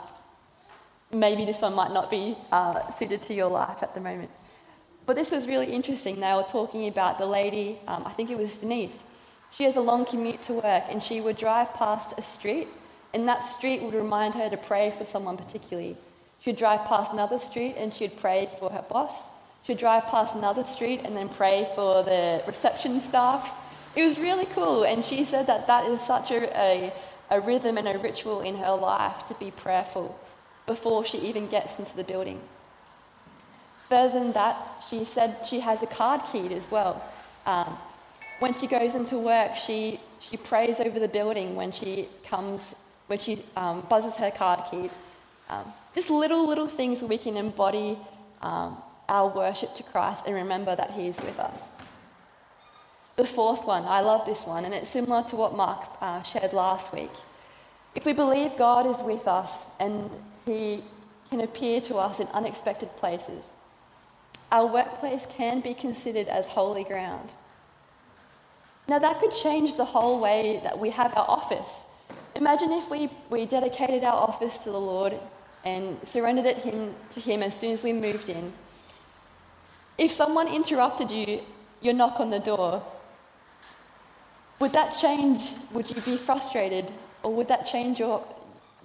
maybe 1.13 1.45
this 1.45 1.61
one 1.61 1.75
might 1.75 1.93
not 1.93 2.11
be 2.11 2.37
uh, 2.51 2.91
suited 2.93 3.21
to 3.23 3.35
your 3.35 3.51
life 3.51 3.83
at 3.83 3.95
the 3.95 4.01
moment. 4.01 4.31
But 5.07 5.17
this 5.17 5.31
was 5.31 5.47
really 5.47 5.73
interesting. 5.73 6.21
They 6.21 6.33
were 6.33 6.45
talking 6.45 6.89
about 6.89 7.19
the 7.19 7.27
lady, 7.27 7.79
um, 7.89 8.05
I 8.07 8.13
think 8.13 8.31
it 8.31 8.39
was 8.39 8.59
Denise. 8.59 8.97
She 9.51 9.65
has 9.65 9.77
a 9.77 9.81
long 9.81 10.05
commute 10.05 10.43
to 10.45 10.55
work, 10.55 10.85
and 10.89 11.03
she 11.03 11.21
would 11.21 11.37
drive 11.37 11.75
past 11.75 12.15
a 12.17 12.23
street, 12.23 12.69
and 13.13 13.29
that 13.29 13.41
street 13.41 13.83
would 13.83 13.95
remind 13.95 14.35
her 14.35 14.49
to 14.49 14.57
pray 14.57 14.93
for 14.97 15.05
someone 15.05 15.37
particularly. 15.37 15.97
She'd 16.41 16.57
drive 16.57 16.87
past 16.87 17.13
another 17.13 17.39
street, 17.39 17.75
and 17.77 17.93
she'd 17.93 18.17
pray 18.19 18.49
for 18.59 18.71
her 18.71 18.85
boss. 18.89 19.25
She'd 19.67 19.79
drive 19.79 20.07
past 20.07 20.35
another 20.35 20.65
street 20.65 21.03
and 21.05 21.17
then 21.17 21.29
pray 21.29 21.69
for 21.75 22.03
the 22.03 22.43
reception 22.47 23.01
staff. 23.01 23.57
It 23.95 24.05
was 24.05 24.19
really 24.19 24.47
cool, 24.47 24.85
and 24.85 25.05
she 25.05 25.25
said 25.25 25.47
that 25.47 25.67
that 25.67 25.87
is 25.87 26.01
such 26.01 26.31
a, 26.31 26.49
a, 26.59 26.93
a 27.31 27.41
rhythm 27.41 27.79
and 27.79 27.87
a 27.87 27.99
ritual 27.99 28.41
in 28.41 28.57
her 28.57 28.73
life 28.73 29.27
to 29.29 29.35
be 29.35 29.51
prayerful 29.51 30.19
before 30.67 31.05
she 31.05 31.19
even 31.19 31.47
gets 31.47 31.79
into 31.79 31.95
the 31.95 32.05
building. 32.05 32.41
Further 33.89 34.19
than 34.19 34.33
that, 34.33 34.57
she 34.89 35.05
said 35.05 35.47
she 35.47 35.61
has 35.61 35.83
a 35.83 35.87
card 35.87 36.23
key 36.33 36.55
as 36.55 36.71
well. 36.71 37.03
Um, 37.45 37.77
when 38.39 38.55
she 38.55 38.67
goes 38.67 38.95
into 38.95 39.19
work, 39.19 39.55
she, 39.55 40.01
she 40.19 40.37
prays 40.37 40.81
over 40.81 40.99
the 40.99 41.09
building 41.09 41.55
when 41.55 41.71
she 41.71 42.09
comes, 42.27 42.75
when 43.07 43.19
she 43.19 43.45
um, 43.57 43.87
buzzes 43.89 44.17
her 44.17 44.31
card 44.31 44.61
key. 44.71 44.91
Um, 45.51 45.73
just 45.95 46.11
little, 46.11 46.49
little 46.49 46.67
things 46.67 47.03
we 47.03 47.19
can 47.19 47.37
embody 47.37 47.99
um, 48.41 48.77
our 49.13 49.29
worship 49.29 49.75
to 49.75 49.83
Christ 49.83 50.25
and 50.27 50.35
remember 50.35 50.75
that 50.75 50.91
He 50.91 51.07
is 51.07 51.21
with 51.21 51.39
us. 51.39 51.61
The 53.17 53.27
fourth 53.27 53.67
one, 53.67 53.85
I 53.85 54.01
love 54.01 54.25
this 54.25 54.45
one, 54.47 54.65
and 54.65 54.73
it's 54.73 54.89
similar 54.89 55.23
to 55.25 55.37
what 55.37 55.55
Mark 55.55 55.87
uh, 56.01 56.23
shared 56.23 56.55
last 56.55 56.95
week. 56.95 57.11
If 57.95 58.07
we 58.07 58.15
believe 58.15 58.57
God 58.57 58.87
is 58.87 58.97
with 59.05 59.29
us 59.29 59.53
and 59.79 60.11
He 60.47 60.83
can 61.29 61.41
appear 61.41 61.83
to 61.83 61.97
us 61.97 62.21
in 62.21 62.27
unexpected 62.29 62.89
places, 62.97 63.45
our 64.51 64.67
workplace 64.67 65.27
can 65.27 65.61
be 65.61 65.75
considered 65.75 66.29
as 66.29 66.49
holy 66.49 66.85
ground. 66.85 67.33
Now, 68.89 68.99
that 68.99 69.21
could 69.21 69.33
change 69.33 69.77
the 69.77 69.85
whole 69.85 70.21
way 70.21 70.61
that 70.65 70.79
we 70.79 70.89
have 70.91 71.13
our 71.15 71.29
office. 71.29 71.85
Imagine 72.35 72.73
if 72.73 72.91
we, 72.91 73.11
we 73.29 73.45
dedicated 73.45 74.05
our 74.05 74.15
office 74.15 74.57
to 74.59 74.71
the 74.71 74.81
Lord 74.81 75.15
and 75.65 75.97
surrendered 76.05 76.47
it 76.47 76.59
him, 76.59 76.95
to 77.11 77.21
Him 77.21 77.43
as 77.43 77.55
soon 77.55 77.73
as 77.73 77.85
we 77.85 77.93
moved 77.93 78.31
in 78.31 78.53
if 79.99 80.11
someone 80.11 80.49
interrupted 80.49 81.11
you, 81.11 81.41
your 81.81 81.95
knock 81.95 82.21
on 82.21 82.31
the 82.31 82.39
door, 82.39 82.83
would 84.59 84.73
that 84.73 84.93
change? 84.93 85.51
Would 85.73 85.91
you 85.91 86.01
be 86.03 86.17
frustrated? 86.17 86.91
Or 87.23 87.35
would 87.35 87.49
that 87.49 87.67
change 87.67 87.99
your, 87.99 88.25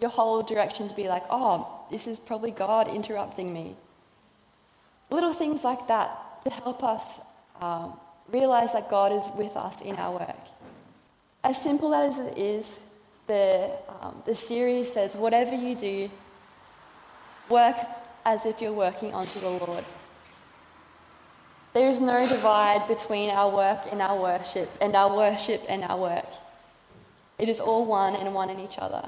your 0.02 0.10
whole 0.10 0.42
direction 0.42 0.90
to 0.90 0.96
be 0.96 1.08
like, 1.08 1.24
oh, 1.30 1.86
this 1.92 2.08
is 2.08 2.18
probably 2.18 2.52
God 2.52 2.88
interrupting 2.88 3.54
me? 3.54 3.76
Little 5.10 5.34
things 5.34 5.64
like 5.64 5.88
that 5.88 6.44
to 6.44 6.50
help 6.50 6.84
us 6.84 7.20
um, 7.62 7.94
realize 8.30 8.74
that 8.74 8.90
God 8.90 9.12
is 9.12 9.24
with 9.36 9.56
us 9.56 9.80
in 9.82 9.96
our 9.96 10.14
work. 10.14 10.36
As 11.44 11.62
simple 11.62 11.94
as 11.94 12.18
it 12.18 12.38
is, 12.38 12.78
the, 13.28 13.70
um, 14.02 14.22
the 14.26 14.36
series 14.36 14.92
says, 14.92 15.16
whatever 15.16 15.56
you 15.56 15.76
do, 15.76 16.10
work 17.50 17.78
as 18.26 18.46
if 18.46 18.62
you're 18.62 18.74
working 18.74 19.14
unto 19.14 19.40
the 19.40 19.50
Lord. 19.50 19.86
There 21.78 21.90
is 21.90 22.02
no 22.02 22.28
divide 22.28 22.88
between 22.88 23.30
our 23.30 23.56
work 23.56 23.82
and 23.92 24.02
our 24.02 24.20
worship, 24.20 24.68
and 24.82 24.96
our 24.96 25.16
worship 25.16 25.62
and 25.70 25.84
our 25.84 25.96
work. 25.96 26.26
It 27.38 27.50
is 27.50 27.60
all 27.60 27.86
one 27.86 28.16
and 28.16 28.34
one 28.34 28.50
in 28.50 28.60
each 28.60 28.80
other. 28.80 29.08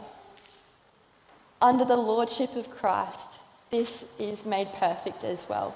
Under 1.63 1.83
the 1.83 1.97
lordship 1.97 2.55
of 2.55 2.69
Christ, 2.69 3.39
this 3.71 4.05
is 4.19 4.45
made 4.45 4.71
perfect 4.73 5.23
as 5.23 5.49
well. 5.49 5.75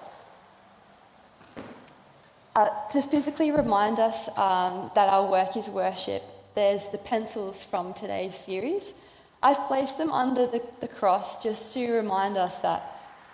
Uh, 2.56 2.70
to 2.92 3.02
physically 3.02 3.50
remind 3.50 3.98
us 3.98 4.28
um, 4.38 4.92
that 4.94 5.10
our 5.10 5.26
work 5.26 5.58
is 5.58 5.70
worship, 5.70 6.22
there's 6.54 6.90
the 6.90 7.00
pencils 7.00 7.64
from 7.64 7.96
today's 7.96 8.36
series. 8.36 8.94
I've 9.42 9.66
placed 9.66 9.98
them 9.98 10.12
under 10.12 10.46
the, 10.46 10.62
the 10.80 10.88
cross 10.88 11.42
just 11.42 11.74
to 11.74 11.92
remind 11.92 12.38
us 12.38 12.60
that 12.60 12.84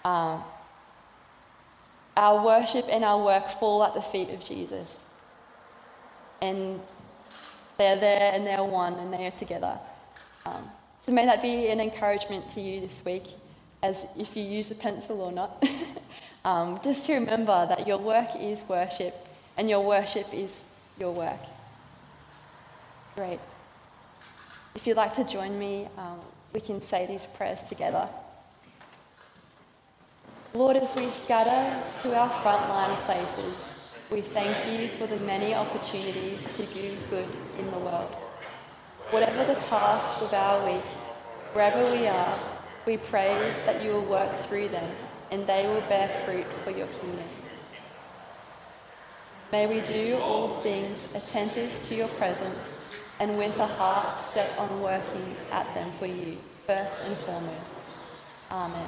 um, 0.05 0.45
our 2.19 2.43
worship 2.43 2.85
and 2.89 3.05
our 3.05 3.23
work 3.23 3.47
fall 3.47 3.81
at 3.81 3.93
the 3.93 4.01
feet 4.01 4.29
of 4.29 4.43
Jesus. 4.43 4.99
And 6.41 6.81
they're 7.77 7.95
there 7.95 8.33
and 8.33 8.45
they're 8.45 8.63
one 8.63 8.95
and 8.95 9.13
they 9.13 9.25
are 9.25 9.31
together. 9.31 9.79
Um, 10.45 10.69
so 11.05 11.13
may 11.13 11.25
that 11.25 11.41
be 11.41 11.69
an 11.69 11.79
encouragement 11.79 12.49
to 12.51 12.61
you 12.61 12.81
this 12.81 13.03
week, 13.05 13.23
as 13.81 14.05
if 14.17 14.35
you 14.35 14.43
use 14.43 14.69
a 14.69 14.75
pencil 14.75 15.21
or 15.21 15.31
not. 15.31 15.65
um, 16.45 16.81
just 16.83 17.05
to 17.05 17.13
remember 17.13 17.65
that 17.67 17.87
your 17.87 17.97
work 17.97 18.29
is 18.37 18.61
worship 18.67 19.15
and 19.57 19.69
your 19.69 19.81
worship 19.81 20.27
is 20.33 20.63
your 20.99 21.13
work. 21.13 21.39
Great. 23.15 23.39
If 24.75 24.85
you'd 24.85 24.97
like 24.97 25.15
to 25.15 25.23
join 25.23 25.57
me, 25.57 25.87
um, 25.97 26.19
we 26.51 26.59
can 26.59 26.81
say 26.81 27.05
these 27.05 27.25
prayers 27.25 27.61
together. 27.61 28.09
Lord, 30.55 30.77
as 30.77 30.95
we 30.95 31.11
scatter 31.11 31.79
to 32.01 32.17
our 32.17 32.27
frontline 32.27 32.97
places, 33.01 33.93
we 34.09 34.21
thank 34.21 34.57
you 34.65 34.87
for 34.87 35.05
the 35.05 35.19
many 35.19 35.53
opportunities 35.53 36.47
to 36.57 36.65
do 36.73 36.97
good 37.11 37.27
in 37.59 37.69
the 37.69 37.77
world. 37.77 38.11
Whatever 39.11 39.45
the 39.45 39.59
task 39.61 40.23
of 40.23 40.33
our 40.33 40.65
week, 40.65 40.85
wherever 41.53 41.83
we 41.91 42.07
are, 42.07 42.39
we 42.87 42.97
pray 42.97 43.53
that 43.67 43.83
you 43.83 43.91
will 43.91 44.05
work 44.05 44.33
through 44.47 44.69
them 44.69 44.89
and 45.29 45.45
they 45.45 45.67
will 45.67 45.81
bear 45.81 46.09
fruit 46.09 46.47
for 46.63 46.71
your 46.71 46.87
kingdom. 46.87 47.29
May 49.51 49.67
we 49.67 49.81
do 49.81 50.17
all 50.17 50.47
things 50.47 51.13
attentive 51.13 51.71
to 51.83 51.95
your 51.95 52.07
presence 52.07 52.91
and 53.19 53.37
with 53.37 53.55
a 53.59 53.67
heart 53.67 54.17
set 54.17 54.57
on 54.57 54.81
working 54.81 55.35
at 55.51 55.71
them 55.75 55.91
for 55.99 56.07
you, 56.07 56.37
first 56.65 57.03
and 57.03 57.15
foremost. 57.17 57.83
Amen. 58.49 58.87